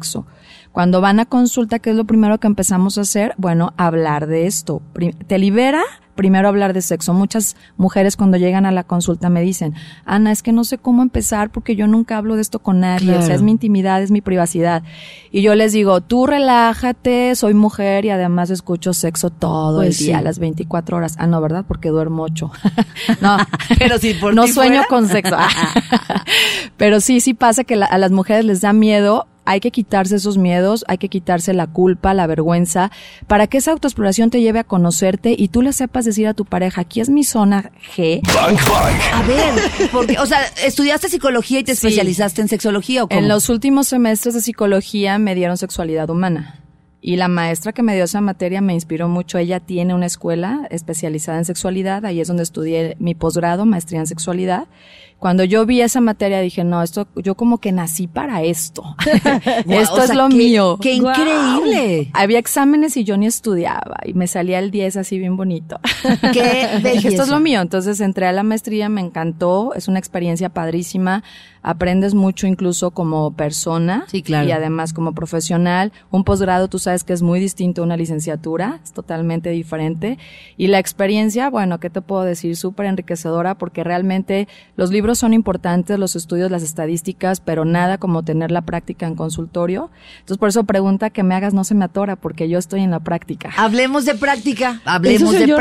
Cuando 0.72 1.00
van 1.00 1.20
a 1.20 1.24
consulta, 1.26 1.78
¿qué 1.78 1.90
es 1.90 1.96
lo 1.96 2.04
primero 2.04 2.38
que 2.38 2.46
empezamos 2.46 2.98
a 2.98 3.02
hacer? 3.02 3.34
Bueno, 3.38 3.72
hablar 3.76 4.26
de 4.26 4.46
esto. 4.46 4.82
Te 5.26 5.38
libera 5.38 5.82
primero 6.14 6.48
hablar 6.48 6.72
de 6.72 6.80
sexo. 6.80 7.12
Muchas 7.12 7.56
mujeres 7.76 8.16
cuando 8.16 8.38
llegan 8.38 8.64
a 8.64 8.72
la 8.72 8.84
consulta 8.84 9.28
me 9.28 9.42
dicen, 9.42 9.74
Ana, 10.06 10.32
es 10.32 10.42
que 10.42 10.50
no 10.50 10.64
sé 10.64 10.78
cómo 10.78 11.02
empezar 11.02 11.50
porque 11.50 11.76
yo 11.76 11.86
nunca 11.86 12.16
hablo 12.16 12.36
de 12.36 12.40
esto 12.42 12.58
con 12.58 12.80
nadie. 12.80 13.14
O 13.18 13.20
sea, 13.22 13.34
es 13.34 13.42
mi 13.42 13.50
intimidad, 13.52 14.02
es 14.02 14.10
mi 14.10 14.22
privacidad. 14.22 14.82
Y 15.30 15.42
yo 15.42 15.54
les 15.54 15.72
digo, 15.74 16.00
tú 16.00 16.26
relájate, 16.26 17.34
soy 17.36 17.52
mujer 17.52 18.06
y 18.06 18.10
además 18.10 18.48
escucho 18.48 18.94
sexo 18.94 19.28
todo 19.28 19.78
Pues 19.80 20.00
el 20.00 20.06
día, 20.06 20.18
sí. 20.18 20.24
las 20.24 20.38
24 20.38 20.96
horas. 20.96 21.16
Ah, 21.18 21.26
no, 21.26 21.38
¿verdad? 21.42 21.66
Porque 21.68 21.90
duermo 21.90 22.22
ocho. 22.22 22.50
no, 23.20 23.36
Pero 23.78 23.98
si 23.98 24.14
por 24.14 24.34
no 24.34 24.46
sueño 24.46 24.84
fuera. 24.84 24.86
con 24.88 25.08
sexo. 25.08 25.36
Pero 26.76 27.00
sí, 27.00 27.20
sí 27.20 27.34
pasa 27.34 27.64
que 27.64 27.76
la- 27.76 27.86
a 27.86 27.98
las 27.98 28.10
mujeres 28.10 28.44
les 28.44 28.60
da 28.60 28.72
miedo. 28.72 29.26
Hay 29.46 29.60
que 29.60 29.70
quitarse 29.70 30.16
esos 30.16 30.36
miedos, 30.36 30.84
hay 30.88 30.98
que 30.98 31.08
quitarse 31.08 31.54
la 31.54 31.66
culpa, 31.66 32.12
la 32.12 32.26
vergüenza, 32.26 32.90
para 33.26 33.46
que 33.46 33.58
esa 33.58 33.70
autoexploración 33.72 34.28
te 34.30 34.40
lleve 34.42 34.58
a 34.58 34.64
conocerte 34.64 35.34
y 35.38 35.48
tú 35.48 35.62
le 35.62 35.72
sepas 35.72 36.04
decir 36.04 36.26
a 36.26 36.34
tu 36.34 36.44
pareja, 36.44 36.82
aquí 36.82 37.00
es 37.00 37.08
mi 37.08 37.24
zona 37.24 37.70
G, 37.96 38.20
Bang 38.34 38.56
Bang. 38.68 38.96
A 39.14 39.22
ver, 39.22 39.88
porque, 39.92 40.18
o 40.18 40.26
sea, 40.26 40.40
¿estudiaste 40.64 41.08
psicología 41.08 41.60
y 41.60 41.64
te 41.64 41.74
Sí. 41.74 41.86
especializaste 41.86 42.42
en 42.42 42.48
sexología 42.48 43.04
o 43.04 43.08
cómo? 43.08 43.18
En 43.20 43.28
los 43.28 43.48
últimos 43.48 43.86
semestres 43.88 44.34
de 44.34 44.42
psicología 44.42 45.18
me 45.18 45.34
dieron 45.34 45.56
sexualidad 45.56 46.10
humana. 46.10 46.60
Y 47.02 47.14
la 47.16 47.28
maestra 47.28 47.72
que 47.72 47.84
me 47.84 47.94
dio 47.94 48.02
esa 48.02 48.20
materia 48.20 48.60
me 48.60 48.74
inspiró 48.74 49.06
mucho. 49.08 49.38
Ella 49.38 49.60
tiene 49.60 49.94
una 49.94 50.06
escuela 50.06 50.66
especializada 50.70 51.38
en 51.38 51.44
sexualidad. 51.44 52.04
Ahí 52.04 52.20
es 52.20 52.26
donde 52.26 52.42
estudié 52.42 52.96
mi 52.98 53.14
posgrado, 53.14 53.64
maestría 53.64 54.00
en 54.00 54.08
sexualidad. 54.08 54.66
Cuando 55.18 55.44
yo 55.44 55.64
vi 55.64 55.80
esa 55.80 56.00
materia 56.00 56.40
dije, 56.40 56.62
no, 56.62 56.82
esto, 56.82 57.08
yo 57.16 57.34
como 57.36 57.58
que 57.58 57.72
nací 57.72 58.06
para 58.06 58.42
esto. 58.42 58.84
Esto 59.66 59.94
o 59.94 59.98
es 60.00 60.06
sea, 60.06 60.14
lo 60.14 60.28
qué- 60.28 60.36
mío. 60.36 60.78
¡Qué 60.80 61.00
Guau. 61.00 61.14
increíble! 61.18 62.10
Había 62.12 62.38
exámenes 62.38 62.96
y 62.96 63.04
yo 63.04 63.16
ni 63.16 63.26
estudiaba 63.26 63.96
y 64.04 64.12
me 64.14 64.26
salía 64.26 64.58
el 64.58 64.70
10 64.70 64.96
así 64.98 65.18
bien 65.18 65.36
bonito. 65.36 65.80
¡Qué 66.32 66.78
Dije, 66.78 66.78
esto 66.78 66.78
es 66.78 66.82
belleza! 66.82 67.26
lo 67.26 67.40
mío. 67.40 67.60
Entonces 67.62 68.00
entré 68.00 68.26
a 68.26 68.32
la 68.32 68.42
maestría, 68.42 68.88
me 68.88 69.00
encantó, 69.00 69.72
es 69.74 69.88
una 69.88 69.98
experiencia 69.98 70.50
padrísima, 70.50 71.22
aprendes 71.62 72.14
mucho 72.14 72.46
incluso 72.46 72.92
como 72.92 73.32
persona 73.32 74.04
Sí, 74.08 74.22
claro. 74.22 74.46
y 74.48 74.52
además 74.52 74.92
como 74.92 75.12
profesional. 75.14 75.92
Un 76.10 76.22
posgrado, 76.24 76.68
tú 76.68 76.78
sabes 76.78 77.02
que 77.04 77.12
es 77.14 77.22
muy 77.22 77.40
distinto 77.40 77.80
a 77.80 77.84
una 77.84 77.96
licenciatura, 77.96 78.80
es 78.84 78.92
totalmente 78.92 79.50
diferente. 79.50 80.18
Y 80.56 80.66
la 80.68 80.78
experiencia, 80.78 81.48
bueno, 81.50 81.80
¿qué 81.80 81.90
te 81.90 82.02
puedo 82.02 82.22
decir? 82.22 82.56
Súper 82.56 82.86
enriquecedora 82.86 83.56
porque 83.56 83.82
realmente 83.82 84.46
los 84.76 84.90
libros 84.90 85.05
son 85.14 85.32
importantes, 85.34 85.98
los 85.98 86.16
estudios, 86.16 86.50
las 86.50 86.62
estadísticas, 86.62 87.40
pero 87.40 87.64
nada 87.64 87.98
como 87.98 88.22
tener 88.22 88.50
la 88.50 88.62
práctica 88.62 89.06
en 89.06 89.14
consultorio. 89.14 89.90
Entonces 90.20 90.38
por 90.38 90.48
eso 90.48 90.64
pregunta 90.64 91.10
que 91.10 91.22
me 91.22 91.34
hagas 91.34 91.54
no 91.54 91.64
se 91.64 91.74
me 91.74 91.84
atora 91.84 92.16
porque 92.16 92.48
yo 92.48 92.58
estoy 92.58 92.80
en 92.82 92.90
la 92.90 93.00
práctica. 93.00 93.50
Hablemos 93.56 94.04
de 94.04 94.14
práctica. 94.14 94.80
Hablemos 94.84 95.32
de 95.32 95.46
práctica. 95.46 95.60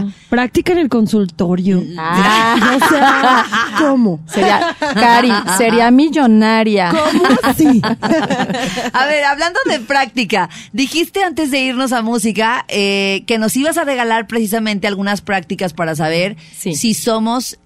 raro. 0.00 0.12
Práctica 0.28 0.72
en 0.72 0.78
el 0.78 0.88
consultorio. 0.88 1.82
Ah. 1.98 2.58
O 2.82 2.88
sea, 2.88 3.44
¿cómo? 3.78 4.20
Sería, 4.26 4.74
Cari, 4.78 5.30
sería 5.56 5.90
millonaria. 5.90 6.90
¿Cómo 6.90 7.24
así? 7.42 7.80
A 8.92 9.06
ver, 9.06 9.24
hablando 9.24 9.58
de 9.68 9.80
práctica, 9.80 10.48
dijiste 10.72 11.22
antes 11.22 11.50
de 11.50 11.60
irnos 11.60 11.92
a 11.92 12.02
música 12.02 12.64
eh, 12.68 13.24
que 13.26 13.38
nos 13.38 13.56
ibas 13.56 13.76
a 13.78 13.84
regalar 13.84 14.26
precisamente 14.26 14.86
algunas 14.86 15.20
prácticas 15.20 15.72
para 15.72 15.94
saber 15.94 16.36
Sí. 16.56 16.74
si 16.74 16.94
somos 16.94 17.58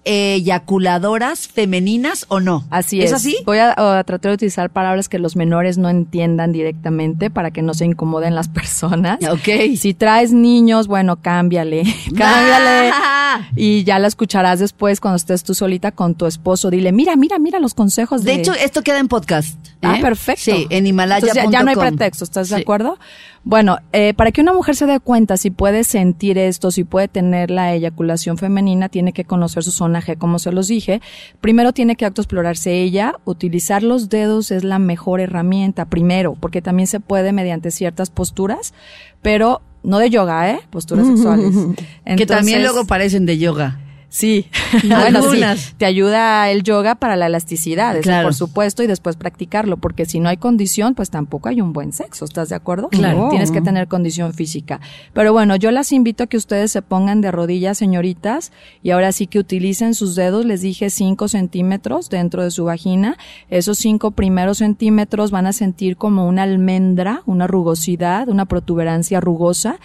femeninas 1.47 2.25
o 2.29 2.39
no. 2.39 2.65
Así 2.69 2.99
es. 3.01 3.05
¿Es 3.05 3.13
así? 3.13 3.37
Voy 3.45 3.57
a, 3.57 3.71
a 3.71 4.03
tratar 4.03 4.31
de 4.31 4.35
utilizar 4.35 4.69
palabras 4.69 5.09
que 5.09 5.19
los 5.19 5.35
menores 5.35 5.77
no 5.77 5.89
entiendan 5.89 6.51
directamente 6.51 7.29
para 7.29 7.51
que 7.51 7.61
no 7.61 7.73
se 7.73 7.85
incomoden 7.85 8.35
las 8.35 8.47
personas. 8.47 9.19
Ok. 9.27 9.75
Si 9.77 9.93
traes 9.93 10.31
niños, 10.31 10.87
bueno, 10.87 11.17
cámbiale, 11.17 11.83
cámbiale. 12.17 12.91
Ah. 13.29 13.49
Y 13.55 13.83
ya 13.83 13.99
la 13.99 14.07
escucharás 14.07 14.59
después 14.59 14.99
cuando 14.99 15.17
estés 15.17 15.43
tú 15.43 15.53
solita 15.53 15.91
con 15.91 16.15
tu 16.15 16.25
esposo. 16.25 16.69
Dile, 16.69 16.91
mira, 16.91 17.15
mira, 17.15 17.39
mira 17.39 17.59
los 17.59 17.73
consejos 17.73 18.23
de... 18.23 18.31
De 18.31 18.39
hecho, 18.39 18.53
esto 18.53 18.81
queda 18.81 18.99
en 18.99 19.07
podcast. 19.07 19.57
Ah, 19.81 19.97
¿eh? 19.97 20.01
perfecto. 20.01 20.41
Sí, 20.43 20.67
en 20.69 20.87
Himalaya. 20.87 21.33
Ya, 21.33 21.49
ya 21.49 21.63
no 21.63 21.69
hay 21.69 21.75
pretexto, 21.75 22.23
¿estás 22.23 22.49
de 22.49 22.55
acuerdo? 22.55 22.97
Bueno, 23.43 23.77
eh, 23.93 24.13
para 24.13 24.31
que 24.31 24.41
una 24.41 24.53
mujer 24.53 24.75
se 24.75 24.85
dé 24.85 24.99
cuenta 24.99 25.37
si 25.37 25.51
puede 25.51 25.83
sentir 25.83 26.37
esto, 26.37 26.71
si 26.71 26.83
puede 26.83 27.07
tener 27.07 27.51
la 27.51 27.73
eyaculación 27.73 28.37
femenina, 28.37 28.89
tiene 28.89 29.13
que 29.13 29.23
conocer 29.23 29.63
su 29.63 29.71
zona 29.71 30.01
G, 30.01 30.17
como 30.17 30.39
se 30.39 30.51
los 30.51 30.67
dije. 30.67 31.01
Primero 31.39 31.73
tiene 31.73 31.95
que 31.95 32.05
autoexplorarse 32.05 32.81
ella. 32.81 33.13
Utilizar 33.25 33.83
los 33.83 34.09
dedos 34.09 34.51
es 34.51 34.63
la 34.63 34.79
mejor 34.79 35.21
herramienta, 35.21 35.85
primero, 35.85 36.35
porque 36.39 36.61
también 36.61 36.87
se 36.87 36.99
puede 36.99 37.31
mediante 37.31 37.71
ciertas 37.71 38.09
posturas, 38.09 38.73
pero 39.21 39.61
no 39.83 39.99
de 39.99 40.09
yoga, 40.09 40.51
¿eh? 40.51 40.59
Posturas 40.69 41.07
sexuales. 41.07 41.55
que 42.17 42.25
también 42.25 42.61
luego 42.61 42.85
parecen 42.85 43.25
de 43.25 43.37
yoga. 43.37 43.79
Sí, 44.09 44.47
bueno, 44.87 45.21
sí, 45.21 45.27
Algunas. 45.27 45.73
te 45.77 45.85
ayuda 45.85 46.49
el 46.49 46.63
yoga 46.63 46.95
para 46.95 47.17
la 47.17 47.25
elasticidad, 47.25 47.99
Claro. 48.01 48.27
por 48.27 48.33
supuesto, 48.33 48.81
y 48.81 48.87
después 48.87 49.17
practicarlo, 49.17 49.75
porque 49.77 50.05
si 50.05 50.19
no 50.21 50.29
hay 50.29 50.37
condición, 50.37 50.95
pues 50.95 51.09
tampoco 51.09 51.49
hay 51.49 51.59
un 51.59 51.73
buen 51.73 51.91
sexo, 51.91 52.23
¿estás 52.23 52.47
de 52.49 52.55
acuerdo? 52.55 52.87
Claro. 52.87 53.27
Tienes 53.29 53.51
que 53.51 53.61
tener 53.61 53.87
condición 53.89 54.33
física. 54.33 54.79
Pero 55.13 55.33
bueno, 55.33 55.57
yo 55.57 55.71
las 55.71 55.91
invito 55.91 56.23
a 56.23 56.27
que 56.27 56.37
ustedes 56.37 56.71
se 56.71 56.81
pongan 56.81 57.19
de 57.19 57.31
rodillas, 57.31 57.77
señoritas, 57.77 58.53
y 58.81 58.91
ahora 58.91 59.11
sí 59.11 59.27
que 59.27 59.39
utilicen 59.39 59.93
sus 59.93 60.15
dedos, 60.15 60.45
les 60.45 60.61
dije 60.61 60.89
5 60.89 61.27
centímetros 61.27 62.09
dentro 62.09 62.43
de 62.43 62.51
su 62.51 62.63
vagina. 62.63 63.17
Esos 63.49 63.77
cinco 63.77 64.11
primeros 64.11 64.59
centímetros 64.59 65.31
van 65.31 65.47
a 65.47 65.53
sentir 65.53 65.97
como 65.97 66.27
una 66.27 66.43
almendra, 66.43 67.23
una 67.25 67.45
rugosidad, 67.45 68.29
una 68.29 68.45
protuberancia 68.45 69.19
rugosa, 69.19 69.79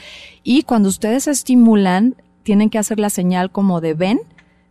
y 0.44 0.62
cuando 0.62 0.88
ustedes 0.88 1.26
estimulan, 1.28 2.14
tienen 2.42 2.70
que 2.70 2.78
hacer 2.78 2.98
la 2.98 3.10
señal 3.10 3.50
como 3.50 3.80
de 3.80 3.94
ven, 3.94 4.20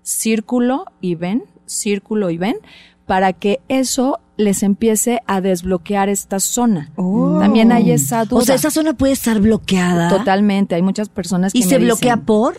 círculo 0.04 0.86
y 1.00 1.16
ven, 1.16 1.44
círculo 1.66 2.30
y 2.30 2.38
ven, 2.38 2.58
para 3.06 3.34
que 3.34 3.60
eso 3.68 4.20
les 4.38 4.63
empiece 4.63 5.22
a 5.28 5.42
desbloquear 5.42 6.10
esta 6.10 6.40
zona. 6.40 6.92
Oh. 6.96 7.40
También 7.40 7.72
hay 7.72 7.92
esa 7.92 8.25
duda. 8.25 8.42
O 8.42 8.46
sea, 8.46 8.56
esa 8.56 8.72
zona 8.72 8.94
puede 8.94 9.13
estar 9.13 9.40
bloqueada. 9.40 10.10
Totalmente, 10.10 10.75
hay 10.75 10.82
muchas 10.82 11.10
personas 11.10 11.54
que 11.54 11.60
¿Y 11.60 11.63
me 11.63 11.68
se 11.70 11.75
dicen, 11.75 11.88
bloquea 11.88 12.18
por? 12.18 12.58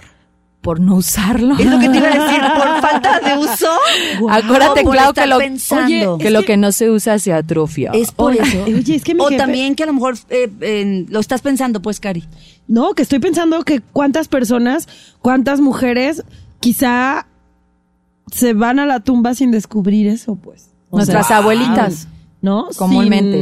Por 0.62 0.80
no 0.80 0.94
usarlo. 0.94 1.56
Es 1.58 1.66
lo 1.66 1.78
que 1.78 1.88
te 1.88 1.98
iba 1.98 2.08
a 2.08 2.10
decir, 2.26 2.40
por 2.56 2.80
falta 2.80 3.20
de 3.20 3.36
uso. 3.38 3.68
Acuérdate, 4.30 4.80
O 4.80 4.84
por 4.84 4.92
Clau, 4.94 5.08
estar 5.10 5.24
que 5.24 5.28
lo, 5.30 5.38
pensando. 5.38 6.14
Oye, 6.14 6.22
que 6.24 6.30
lo 6.30 6.42
que 6.44 6.56
no 6.56 6.72
se 6.72 6.88
usa 6.90 7.18
se 7.18 7.32
atrofia. 7.32 7.90
Es 7.92 8.12
por 8.12 8.30
Oye, 8.32 8.40
eso. 8.42 8.64
oye, 8.64 8.94
es 8.94 9.02
que 9.04 9.12
o 9.18 9.28
jefe- 9.28 9.36
también 9.36 9.74
que 9.74 9.82
a 9.82 9.86
lo 9.86 9.92
mejor 9.92 10.16
eh, 10.30 11.04
lo 11.08 11.20
estás 11.20 11.42
pensando, 11.42 11.82
pues, 11.82 11.98
Cari. 12.00 12.24
No, 12.68 12.94
que 12.94 13.02
estoy 13.02 13.18
pensando 13.18 13.62
que 13.64 13.80
cuántas 13.80 14.28
personas, 14.28 14.88
cuántas 15.20 15.60
mujeres 15.60 16.22
quizá 16.60 17.26
se 18.30 18.54
van 18.54 18.78
a 18.78 18.86
la 18.86 19.00
tumba 19.00 19.34
sin 19.34 19.50
descubrir 19.50 20.06
eso, 20.06 20.36
pues. 20.36 20.70
O 20.90 20.96
Nuestras 20.96 21.26
sea, 21.26 21.38
abuelitas. 21.38 22.06
¿No? 22.40 22.68
Comúnmente. 22.76 23.38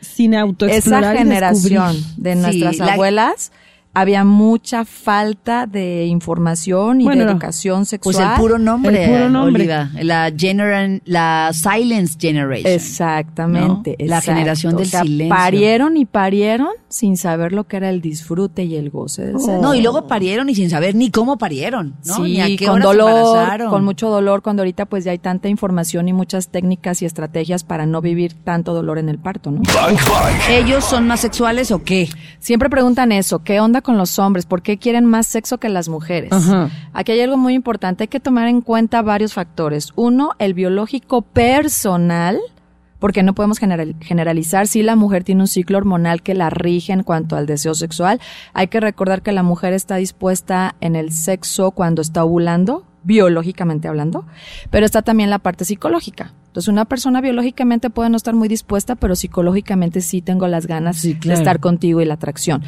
Sin, 0.00 0.14
sin 0.16 0.34
autoexplorar 0.34 1.14
Esa 1.14 1.18
generación 1.24 1.96
de 2.16 2.34
Sí, 2.34 2.40
nuestras 2.40 2.78
la- 2.78 2.92
abuelas 2.94 3.52
había 3.94 4.24
mucha 4.24 4.84
falta 4.84 5.66
de 5.66 6.06
información 6.06 7.00
y 7.00 7.04
Bueno, 7.04 7.24
de 7.24 7.30
educación 7.30 7.86
sexual. 7.86 8.14
Pues 8.14 8.26
el 8.28 8.36
puro 8.36 8.58
nombre, 8.58 9.04
El 9.04 9.10
puro 9.10 9.30
nombre. 9.30 9.62
Oliva. 9.62 9.90
La, 10.02 10.32
generan, 10.36 11.00
la 11.04 11.50
Silence 11.52 12.16
Generation. 12.20 12.72
Exactamente. 12.72 13.96
¿no? 14.00 14.06
La 14.06 14.20
generación 14.20 14.76
del 14.76 14.86
O 14.86 14.90
sea, 14.90 15.02
silencio. 15.02 15.34
Parieron 15.34 15.96
y 15.96 16.04
parieron 16.06 16.68
sin 16.88 17.16
saber 17.16 17.52
lo 17.52 17.64
que 17.64 17.76
era 17.76 17.90
el 17.90 18.00
disfrute 18.00 18.64
y 18.64 18.76
el 18.76 18.90
goce 18.90 19.26
del 19.26 19.40
sexo. 19.40 19.60
No, 19.60 19.74
y 19.74 19.80
luego 19.80 20.06
parieron 20.06 20.48
y 20.48 20.54
sin 20.54 20.70
saber 20.70 20.94
ni 20.94 21.10
cómo 21.10 21.38
parieron, 21.38 21.96
¿no? 22.04 22.16
Sí, 22.16 22.22
ni 22.22 22.40
a 22.40 22.46
qué 22.56 22.66
con 22.66 22.80
se 22.80 22.86
dolor, 22.86 23.64
con 23.68 23.84
mucho 23.84 24.08
dolor, 24.08 24.42
cuando 24.42 24.62
ahorita 24.62 24.86
pues 24.86 25.04
ya 25.04 25.12
hay 25.12 25.18
tanta 25.18 25.48
información 25.48 26.08
y 26.08 26.12
muchas 26.12 26.48
técnicas 26.48 27.00
y 27.02 27.04
estrategias 27.04 27.64
para 27.64 27.86
no 27.86 28.00
vivir 28.00 28.34
tanto 28.34 28.74
dolor 28.74 28.98
en 28.98 29.08
el 29.08 29.18
parto, 29.18 29.50
¿no? 29.50 29.62
Bang 29.74 29.96
Bang. 30.08 30.34
¿Ellos 30.50 30.84
son 30.84 31.06
más 31.06 31.20
sexuales 31.20 31.70
o 31.70 31.82
qué? 31.82 32.08
Siempre 32.38 32.68
preguntan 32.68 33.12
eso, 33.12 33.40
¿qué 33.42 33.60
onda 33.60 33.80
con 33.84 33.96
los 33.96 34.18
hombres? 34.18 34.44
¿Por 34.46 34.62
qué 34.62 34.78
quieren 34.78 35.04
más 35.04 35.28
sexo 35.28 35.58
que 35.58 35.68
las 35.68 35.88
mujeres? 35.88 36.32
Ajá. 36.32 36.70
Aquí 36.92 37.12
hay 37.12 37.20
algo 37.20 37.36
muy 37.36 37.54
importante, 37.54 38.02
hay 38.04 38.08
que 38.08 38.18
tomar 38.18 38.48
en 38.48 38.60
cuenta 38.60 39.00
varios 39.02 39.32
factores. 39.34 39.92
Uno, 39.94 40.32
el 40.40 40.54
biológico 40.54 41.22
personal, 41.22 42.40
porque 42.98 43.22
no 43.22 43.34
podemos 43.34 43.58
general- 43.58 43.94
generalizar 44.00 44.66
si 44.66 44.82
la 44.82 44.96
mujer 44.96 45.22
tiene 45.24 45.42
un 45.42 45.46
ciclo 45.48 45.78
hormonal 45.78 46.22
que 46.22 46.34
la 46.34 46.50
rige 46.50 46.92
en 46.92 47.02
cuanto 47.02 47.36
al 47.36 47.46
deseo 47.46 47.74
sexual. 47.74 48.18
Hay 48.54 48.68
que 48.68 48.80
recordar 48.80 49.22
que 49.22 49.30
la 49.32 49.42
mujer 49.42 49.74
está 49.74 49.96
dispuesta 49.96 50.74
en 50.80 50.96
el 50.96 51.12
sexo 51.12 51.70
cuando 51.70 52.02
está 52.02 52.24
ovulando, 52.24 52.84
biológicamente 53.04 53.88
hablando, 53.88 54.24
pero 54.70 54.86
está 54.86 55.02
también 55.02 55.30
la 55.30 55.38
parte 55.38 55.64
psicológica. 55.64 56.32
Entonces, 56.46 56.68
una 56.68 56.84
persona 56.84 57.20
biológicamente 57.20 57.90
puede 57.90 58.10
no 58.10 58.16
estar 58.16 58.32
muy 58.32 58.46
dispuesta, 58.46 58.94
pero 58.94 59.16
psicológicamente 59.16 60.00
sí 60.00 60.22
tengo 60.22 60.46
las 60.46 60.68
ganas 60.68 60.98
Sí, 60.98 61.16
claro. 61.16 61.36
de 61.36 61.42
estar 61.42 61.58
contigo 61.58 62.00
y 62.00 62.04
la 62.04 62.14
atracción. 62.14 62.62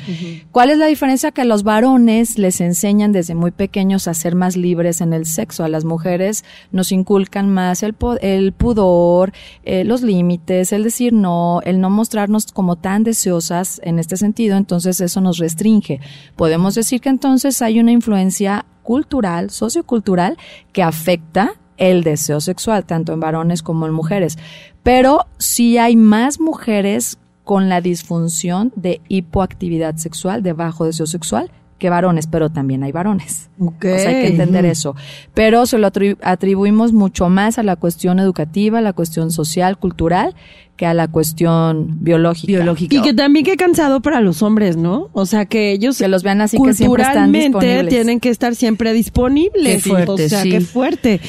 ¿Cuál 0.50 0.70
es 0.70 0.78
la 0.78 0.86
diferencia? 0.86 1.30
Que 1.30 1.44
los 1.44 1.62
varones 1.62 2.36
les 2.36 2.60
enseñan 2.60 3.12
desde 3.12 3.36
muy 3.36 3.52
pequeños 3.52 4.08
a 4.08 4.14
ser 4.14 4.34
más 4.34 4.56
libres 4.56 5.00
en 5.00 5.12
el 5.12 5.24
sexo. 5.24 5.62
A 5.62 5.68
las 5.68 5.84
mujeres 5.84 6.44
nos 6.72 6.90
inculcan 6.90 7.48
más 7.48 7.84
el 7.84 7.94
pudor, 7.94 9.32
eh, 9.62 9.84
los 9.84 10.02
límites, 10.02 10.72
el 10.72 10.82
decir 10.82 11.12
no, 11.12 11.60
el 11.64 11.80
no 11.80 11.88
mostrarnos 11.88 12.46
como 12.46 12.74
tan 12.74 13.04
deseosas 13.04 13.80
en 13.84 14.00
este 14.00 14.16
sentido. 14.16 14.56
Entonces 14.56 15.00
eso 15.00 15.20
nos 15.20 15.38
restringe. 15.38 16.00
Podemos 16.34 16.74
decir 16.74 17.00
que 17.00 17.08
entonces 17.08 17.62
hay 17.62 17.78
una 17.78 17.92
influencia 17.92 18.64
cultural, 18.86 19.50
sociocultural, 19.50 20.38
que 20.72 20.84
afecta 20.84 21.54
el 21.76 22.04
deseo 22.04 22.40
sexual, 22.40 22.86
tanto 22.86 23.12
en 23.12 23.20
varones 23.20 23.64
como 23.64 23.84
en 23.84 23.92
mujeres. 23.92 24.38
Pero 24.84 25.26
sí 25.38 25.76
hay 25.76 25.96
más 25.96 26.38
mujeres 26.38 27.18
con 27.42 27.68
la 27.68 27.80
disfunción 27.80 28.72
de 28.76 29.00
hipoactividad 29.08 29.96
sexual, 29.96 30.44
de 30.44 30.52
bajo 30.52 30.84
deseo 30.84 31.06
sexual, 31.06 31.50
que 31.78 31.90
varones, 31.90 32.26
pero 32.26 32.48
también 32.50 32.82
hay 32.82 32.92
varones. 32.92 33.50
Ok. 33.58 33.84
O 33.84 33.98
sea, 33.98 34.08
hay 34.10 34.22
que 34.22 34.28
entender 34.28 34.64
eso. 34.64 34.96
Pero 35.34 35.66
se 35.66 35.78
lo 35.78 35.86
atribu- 35.90 36.16
atribuimos 36.22 36.92
mucho 36.92 37.28
más 37.28 37.58
a 37.58 37.62
la 37.62 37.76
cuestión 37.76 38.18
educativa, 38.18 38.78
a 38.78 38.82
la 38.82 38.92
cuestión 38.94 39.30
social, 39.30 39.76
cultural, 39.78 40.34
que 40.76 40.86
a 40.86 40.94
la 40.94 41.08
cuestión 41.08 41.98
biológica. 42.02 42.46
Biológica. 42.52 42.96
Y 42.96 43.02
que 43.02 43.12
también 43.14 43.44
que 43.44 43.56
cansado 43.56 44.00
para 44.00 44.20
los 44.20 44.42
hombres, 44.42 44.76
¿no? 44.76 45.08
O 45.12 45.26
sea, 45.26 45.44
que 45.46 45.72
ellos 45.72 45.98
Que 45.98 46.08
los 46.08 46.22
vean 46.22 46.40
así 46.40 46.58
que 46.62 46.72
siempre 46.74 47.02
están 47.02 47.32
disponibles. 47.32 47.88
tienen 47.88 48.20
que 48.20 48.28
estar 48.30 48.54
siempre 48.54 48.92
disponibles. 48.92 49.82
Qué 49.82 49.90
fuerte, 49.90 50.10
o 50.24 50.28
sea, 50.28 50.42
sí. 50.42 50.50
qué 50.50 50.60
fuerte. 50.62 51.20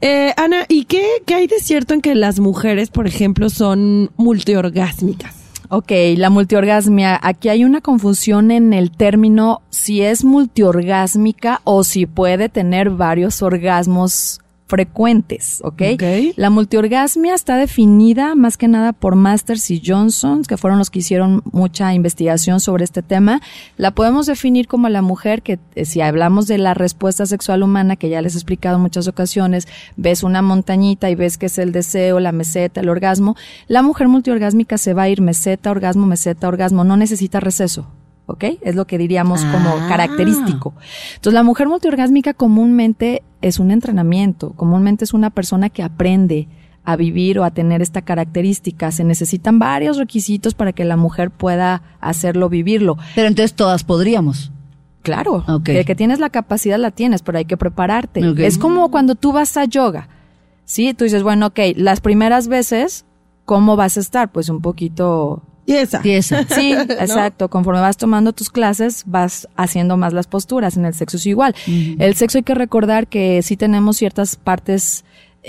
Eh, 0.00 0.32
Ana, 0.36 0.66
¿y 0.68 0.84
qué, 0.84 1.04
qué 1.24 1.34
hay 1.34 1.46
de 1.46 1.58
cierto 1.58 1.94
en 1.94 2.00
que 2.00 2.14
las 2.14 2.38
mujeres, 2.38 2.90
por 2.90 3.06
ejemplo, 3.06 3.48
son 3.48 4.10
multiorgásmicas? 4.16 5.34
Ok, 5.68 5.90
la 6.16 6.30
multiorgasmia. 6.30 7.18
Aquí 7.20 7.48
hay 7.48 7.64
una 7.64 7.80
confusión 7.80 8.50
en 8.50 8.72
el 8.72 8.90
término 8.92 9.62
si 9.70 10.02
es 10.02 10.24
multiorgásmica 10.24 11.60
o 11.64 11.82
si 11.82 12.06
puede 12.06 12.48
tener 12.48 12.90
varios 12.90 13.42
orgasmos 13.42 14.40
frecuentes, 14.66 15.60
¿ok? 15.62 15.82
Ok. 15.94 16.02
La 16.36 16.50
multiorgasmia 16.50 17.34
está 17.34 17.56
definida 17.56 18.34
más 18.34 18.56
que 18.56 18.68
nada 18.68 18.92
por 18.92 19.14
Masters 19.14 19.70
y 19.70 19.80
Johnson, 19.84 20.42
que 20.42 20.56
fueron 20.56 20.78
los 20.78 20.90
que 20.90 20.98
hicieron 20.98 21.42
mucha 21.52 21.94
investigación 21.94 22.60
sobre 22.60 22.84
este 22.84 23.02
tema. 23.02 23.40
La 23.76 23.92
podemos 23.92 24.26
definir 24.26 24.66
como 24.66 24.88
la 24.88 25.02
mujer 25.02 25.42
que, 25.42 25.58
eh, 25.74 25.84
si 25.84 26.00
hablamos 26.00 26.46
de 26.48 26.58
la 26.58 26.74
respuesta 26.74 27.26
sexual 27.26 27.62
humana, 27.62 27.96
que 27.96 28.08
ya 28.08 28.20
les 28.22 28.34
he 28.34 28.38
explicado 28.38 28.76
en 28.76 28.82
muchas 28.82 29.06
ocasiones, 29.06 29.68
ves 29.96 30.22
una 30.22 30.42
montañita 30.42 31.10
y 31.10 31.14
ves 31.14 31.38
que 31.38 31.46
es 31.46 31.58
el 31.58 31.72
deseo, 31.72 32.18
la 32.18 32.32
meseta, 32.32 32.80
el 32.80 32.88
orgasmo, 32.88 33.36
la 33.68 33.82
mujer 33.82 34.08
multiorgásmica 34.08 34.78
se 34.78 34.94
va 34.94 35.02
a 35.02 35.08
ir 35.08 35.20
meseta, 35.20 35.70
orgasmo, 35.70 36.06
meseta, 36.06 36.48
orgasmo, 36.48 36.82
no 36.82 36.96
necesita 36.96 37.38
receso. 37.40 37.86
¿Ok? 38.26 38.44
Es 38.60 38.74
lo 38.74 38.86
que 38.86 38.98
diríamos 38.98 39.44
como 39.44 39.70
Ah. 39.70 39.86
característico. 39.88 40.74
Entonces, 41.14 41.32
la 41.34 41.42
mujer 41.42 41.68
multiorgásmica 41.68 42.34
comúnmente 42.34 43.22
es 43.42 43.58
un 43.58 43.70
entrenamiento, 43.70 44.52
comúnmente 44.52 45.04
es 45.04 45.14
una 45.14 45.30
persona 45.30 45.70
que 45.70 45.82
aprende 45.82 46.48
a 46.84 46.94
vivir 46.96 47.38
o 47.40 47.44
a 47.44 47.50
tener 47.50 47.82
esta 47.82 48.02
característica. 48.02 48.92
Se 48.92 49.02
necesitan 49.02 49.58
varios 49.58 49.96
requisitos 49.96 50.54
para 50.54 50.72
que 50.72 50.84
la 50.84 50.96
mujer 50.96 51.30
pueda 51.32 51.82
hacerlo, 52.00 52.48
vivirlo. 52.48 52.96
Pero 53.16 53.26
entonces 53.28 53.54
todas 53.54 53.82
podríamos. 53.82 54.52
Claro, 55.02 55.44
Ok. 55.48 55.64
que, 55.64 55.84
que 55.84 55.94
tienes 55.94 56.18
la 56.20 56.30
capacidad 56.30 56.78
la 56.78 56.90
tienes, 56.92 57.22
pero 57.22 57.38
hay 57.38 57.44
que 57.44 57.56
prepararte. 57.56 58.28
Ok. 58.28 58.38
Es 58.40 58.58
como 58.58 58.90
cuando 58.90 59.14
tú 59.16 59.32
vas 59.32 59.56
a 59.56 59.64
yoga. 59.64 60.08
Sí, 60.64 60.94
tú 60.94 61.04
dices, 61.04 61.22
bueno, 61.22 61.46
ok, 61.46 61.58
las 61.76 62.00
primeras 62.00 62.48
veces, 62.48 63.04
¿cómo 63.44 63.76
vas 63.76 63.96
a 63.96 64.00
estar? 64.00 64.30
Pues 64.32 64.48
un 64.48 64.60
poquito 64.60 65.42
Y 65.66 65.74
esa. 65.74 66.00
Pieza. 66.00 66.44
Sí, 66.48 66.72
exacto. 66.72 67.50
Conforme 67.50 67.80
vas 67.80 67.96
tomando 67.96 68.32
tus 68.32 68.50
clases, 68.50 69.02
vas 69.06 69.48
haciendo 69.56 69.96
más 69.96 70.12
las 70.12 70.28
posturas. 70.28 70.76
En 70.76 70.84
el 70.84 70.94
sexo 70.94 71.16
es 71.16 71.26
igual. 71.26 71.54
El 71.66 72.14
sexo 72.14 72.38
hay 72.38 72.44
que 72.44 72.54
recordar 72.54 73.08
que 73.08 73.42
sí 73.42 73.56
tenemos 73.56 73.96
ciertas 73.96 74.36
partes 74.36 75.04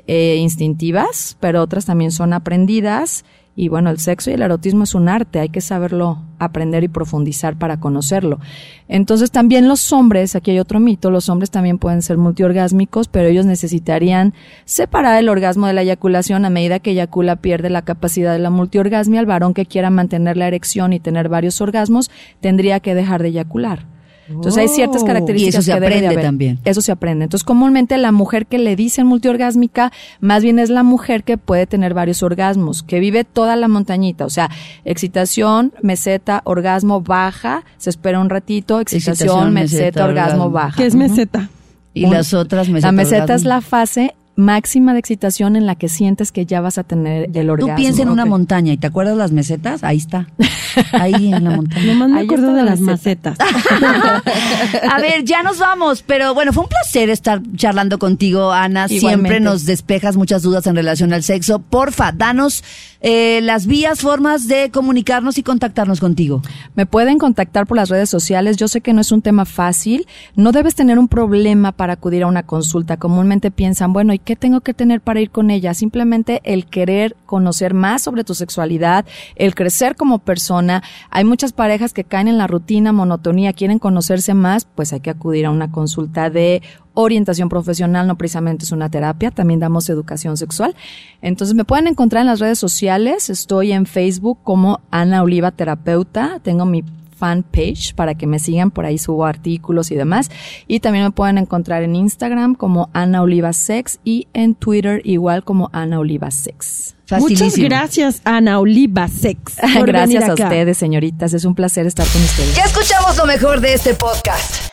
eh, 0.08 0.36
instintivas, 0.40 1.38
pero 1.40 1.62
otras 1.62 1.86
también 1.86 2.12
son 2.12 2.34
aprendidas. 2.34 3.26
Y 3.60 3.70
bueno, 3.70 3.90
el 3.90 3.98
sexo 3.98 4.30
y 4.30 4.36
el 4.36 4.44
erotismo 4.44 4.84
es 4.84 4.94
un 4.94 5.10
arte, 5.10 5.40
hay 5.40 5.50
que 5.50 5.62
saberlo 5.62 6.22
aprender 6.38 6.84
y 6.84 6.90
profundizar 6.90 7.58
para 7.58 7.80
conocerlo. 7.80 8.40
Entonces 8.88 9.32
también 9.32 9.68
los 9.68 9.92
hombres, 9.92 10.36
aquí 10.36 10.52
hay 10.52 10.60
otro 10.60 10.80
mito, 10.80 11.10
los 11.10 11.28
hombres 11.28 11.50
también 11.50 11.80
pueden 11.80 12.04
ser 12.04 12.20
multiorgásmicos, 12.20 13.08
pero 13.08 13.30
ellos 13.30 13.48
necesitarían 13.48 14.36
separar 14.66 15.18
el 15.18 15.28
orgasmo 15.28 15.66
de 15.66 15.74
la 15.74 15.82
eyaculación 15.82 16.46
a 16.46 16.52
medida 16.52 16.78
que 16.78 16.92
eyacula 16.92 17.38
pierde 17.38 17.72
la 17.72 17.82
capacidad 17.82 18.32
de 18.32 18.38
la 18.38 18.52
multiorgasmia. 18.52 19.22
El 19.22 19.26
varón 19.26 19.56
que 19.56 19.66
quiera 19.66 19.90
mantener 19.90 20.38
la 20.38 20.48
erección 20.48 20.94
y 20.94 21.00
tener 21.00 21.28
varios 21.28 21.60
orgasmos 21.60 22.12
tendría 22.42 22.80
que 22.80 22.94
dejar 22.94 23.24
de 23.24 23.30
eyacular. 23.30 23.97
Entonces 24.30 24.58
hay 24.58 24.68
ciertas 24.68 25.04
Oh. 25.04 25.06
características 25.06 25.56
Y 25.56 25.58
eso 25.58 25.62
se 25.62 25.72
que 25.72 25.80
debe 25.80 25.88
de 25.88 25.96
aprende 26.00 26.16
haber. 26.16 26.26
también. 26.26 26.60
Eso 26.66 26.82
se 26.82 26.92
aprende. 26.92 27.24
Entonces, 27.26 27.44
comúnmente 27.46 27.98
la 27.98 28.12
mujer 28.12 28.46
que 28.46 28.58
le 28.58 28.76
dicen 28.76 29.08
multiorgásmica, 29.08 29.92
más 30.20 30.44
bien 30.44 30.60
es 30.60 30.70
la 30.70 30.84
mujer 30.84 31.24
que 31.24 31.38
puede 31.38 31.66
tener 31.68 31.94
varios 31.94 32.24
orgasmos, 32.24 32.84
que 32.84 33.00
vive 33.00 33.24
toda 33.24 33.56
la 33.56 33.68
montañita. 33.68 34.26
O 34.26 34.30
sea, 34.30 34.50
excitación, 34.84 35.74
meseta, 35.82 36.42
orgasmo, 36.44 37.02
baja, 37.02 37.64
se 37.78 37.90
espera 37.90 38.20
un 38.20 38.30
ratito, 38.30 38.80
excitación, 38.82 39.14
Excitación, 39.14 39.54
meseta, 39.54 39.78
meseta, 39.84 40.06
orgasmo, 40.06 40.44
orgasmo. 40.46 40.52
baja. 40.52 40.78
¿Qué 40.78 40.86
es 40.86 40.96
meseta? 40.96 41.50
Y 41.94 42.06
las 42.08 42.34
otras 42.34 42.68
mesetas. 42.68 42.84
La 42.84 42.92
meseta 42.92 43.34
es 43.34 43.44
la 43.46 43.62
fase 43.62 44.14
máxima 44.38 44.94
de 44.94 45.00
excitación 45.00 45.56
en 45.56 45.66
la 45.66 45.76
que 45.76 45.90
sientes 45.90 46.32
que 46.32 46.46
ya 46.46 46.62
vas 46.62 46.78
a 46.78 46.84
tener 46.84 47.30
el 47.34 47.48
Tú 47.48 47.54
orgasmo. 47.54 47.76
piensas 47.76 48.02
en 48.02 48.10
una 48.10 48.26
montaña 48.26 48.72
y 48.72 48.78
te 48.78 48.88
acuerdas 48.88 49.18
las 49.18 49.32
mesetas, 49.32 49.84
ahí 49.84 49.98
está. 49.98 50.28
Ahí 50.92 51.34
en 51.34 51.44
la 51.44 51.50
montaña. 51.50 51.86
Nomás 51.88 52.10
me 52.10 52.22
acuerdo 52.22 52.54
de 52.54 52.64
la 52.64 52.72
las 52.72 52.80
macetas. 52.80 53.36
A 54.92 55.00
ver, 55.02 55.24
ya 55.24 55.42
nos 55.42 55.58
vamos, 55.58 56.04
pero 56.04 56.36
bueno, 56.36 56.54
fue 56.54 56.64
un 56.64 56.70
placer 56.70 57.10
estar 57.10 57.42
charlando 57.56 57.98
contigo, 57.98 58.52
Ana. 58.52 58.88
Siempre 58.88 59.40
nos 59.40 59.66
despejas 59.66 60.18
muchas 60.18 60.44
dudas 60.44 60.68
en 60.68 60.76
relación 60.76 61.14
al 61.14 61.24
sexo. 61.24 61.58
Porfa, 61.60 62.12
danos 62.12 62.64
eh, 63.02 63.40
las 63.42 63.66
vías, 63.66 64.02
formas 64.02 64.48
de 64.48 64.70
comunicarnos 64.70 65.38
y 65.38 65.44
contactarnos 65.44 66.00
contigo. 66.00 66.42
Me 66.76 66.86
pueden 66.86 67.18
contactar 67.18 67.66
por 67.66 67.78
las 67.78 67.90
redes 67.90 68.10
sociales. 68.10 68.58
Yo 68.58 68.68
sé 68.68 68.82
que 68.82 68.94
no 68.94 69.02
es 69.02 69.12
un 69.12 69.22
tema 69.22 69.46
fácil. 69.46 70.06
No 70.36 70.52
debes 70.52 70.76
tener 70.76 71.00
un 71.00 71.08
problema 71.08 71.72
para 71.72 71.94
acudir 71.94 72.24
a 72.24 72.28
una 72.28 72.44
consulta. 72.44 72.98
Comúnmente 72.98 73.50
piensan, 73.50 73.94
bueno, 73.94 74.14
¿y 74.14 74.20
qué 74.28 74.36
tengo 74.36 74.60
que 74.60 74.74
tener 74.74 75.00
para 75.00 75.22
ir 75.22 75.32
con 75.32 75.50
ella? 75.52 75.74
Simplemente 75.74 76.42
el 76.44 76.66
querer 76.66 77.16
conocer 77.26 77.74
más 77.74 78.02
sobre 78.02 78.26
tu 78.26 78.36
sexualidad, 78.36 79.06
el 79.38 79.56
crecer 79.56 79.96
como 79.96 80.20
persona. 80.20 80.84
Hay 81.10 81.24
muchas 81.24 81.54
parejas 81.54 81.94
que 81.94 82.04
caen 82.04 82.28
en 82.28 82.38
la 82.38 82.46
rutina, 82.46 82.92
monotonía, 82.92 83.54
quieren 83.54 83.80
conocerse 83.80 84.34
más, 84.34 84.66
pues 84.66 84.92
hay 84.92 85.00
que 85.00 85.12
acudir 85.12 85.46
a 85.46 85.52
una 85.52 85.72
consulta 85.72 86.30
de 86.30 86.62
orientación 86.94 87.48
profesional, 87.48 88.06
no 88.06 88.18
precisamente 88.18 88.66
es 88.66 88.74
una 88.74 88.90
terapia, 88.90 89.32
también 89.32 89.62
damos 89.62 89.90
educación 89.90 90.36
sexual. 90.36 90.76
Entonces 91.22 91.56
me 91.56 91.64
pueden 91.64 91.88
encontrar 91.88 92.22
en 92.22 92.28
las 92.28 92.42
redes 92.42 92.60
sociales, 92.60 93.30
estoy 93.30 93.72
en 93.72 93.86
Facebook 93.86 94.40
como 94.44 94.82
Ana 94.92 95.24
Oliva 95.24 95.52
Terapeuta, 95.52 96.42
tengo 96.44 96.66
mi 96.66 96.84
fanpage 97.18 97.96
para 97.96 98.16
que 98.16 98.28
me 98.28 98.40
sigan, 98.40 98.72
por 98.72 98.86
ahí 98.86 98.98
subo 98.98 99.26
artículos 99.26 99.92
y 99.92 99.96
demás. 99.96 100.30
Y 100.68 100.80
también 100.80 101.06
me 101.06 101.12
pueden 101.12 101.38
encontrar 101.38 101.84
en 101.84 101.96
Instagram 101.96 102.56
como 102.56 102.90
Ana 102.94 103.22
Oliva 103.22 103.54
Sex 103.54 104.00
y 104.04 104.28
en 104.34 104.56
Twitter 104.56 105.02
igual 105.04 105.44
como 105.44 105.70
Ana 105.74 106.00
Oliva 106.00 106.32
Sex. 106.32 106.96
Muchas 107.20 107.56
gracias, 107.58 108.22
Ana 108.26 108.60
Oliva 108.60 109.08
Sex. 109.08 109.56
por 109.56 109.72
venir 109.72 109.88
Gracias 109.88 110.30
a 110.30 110.34
ustedes, 110.34 110.78
señoritas. 110.78 111.34
Es 111.34 111.46
un 111.46 111.56
placer 111.56 111.86
estar 111.86 112.06
con 112.08 112.22
ustedes. 112.22 112.56
Ya 112.56 112.66
escuchamos 112.66 113.18
lo 113.18 113.26
mejor 113.26 113.62
de 113.62 113.74
este 113.74 113.94
podcast. 113.94 114.67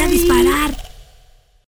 voy 0.00 0.08
a 0.08 0.08
disparar. 0.08 0.89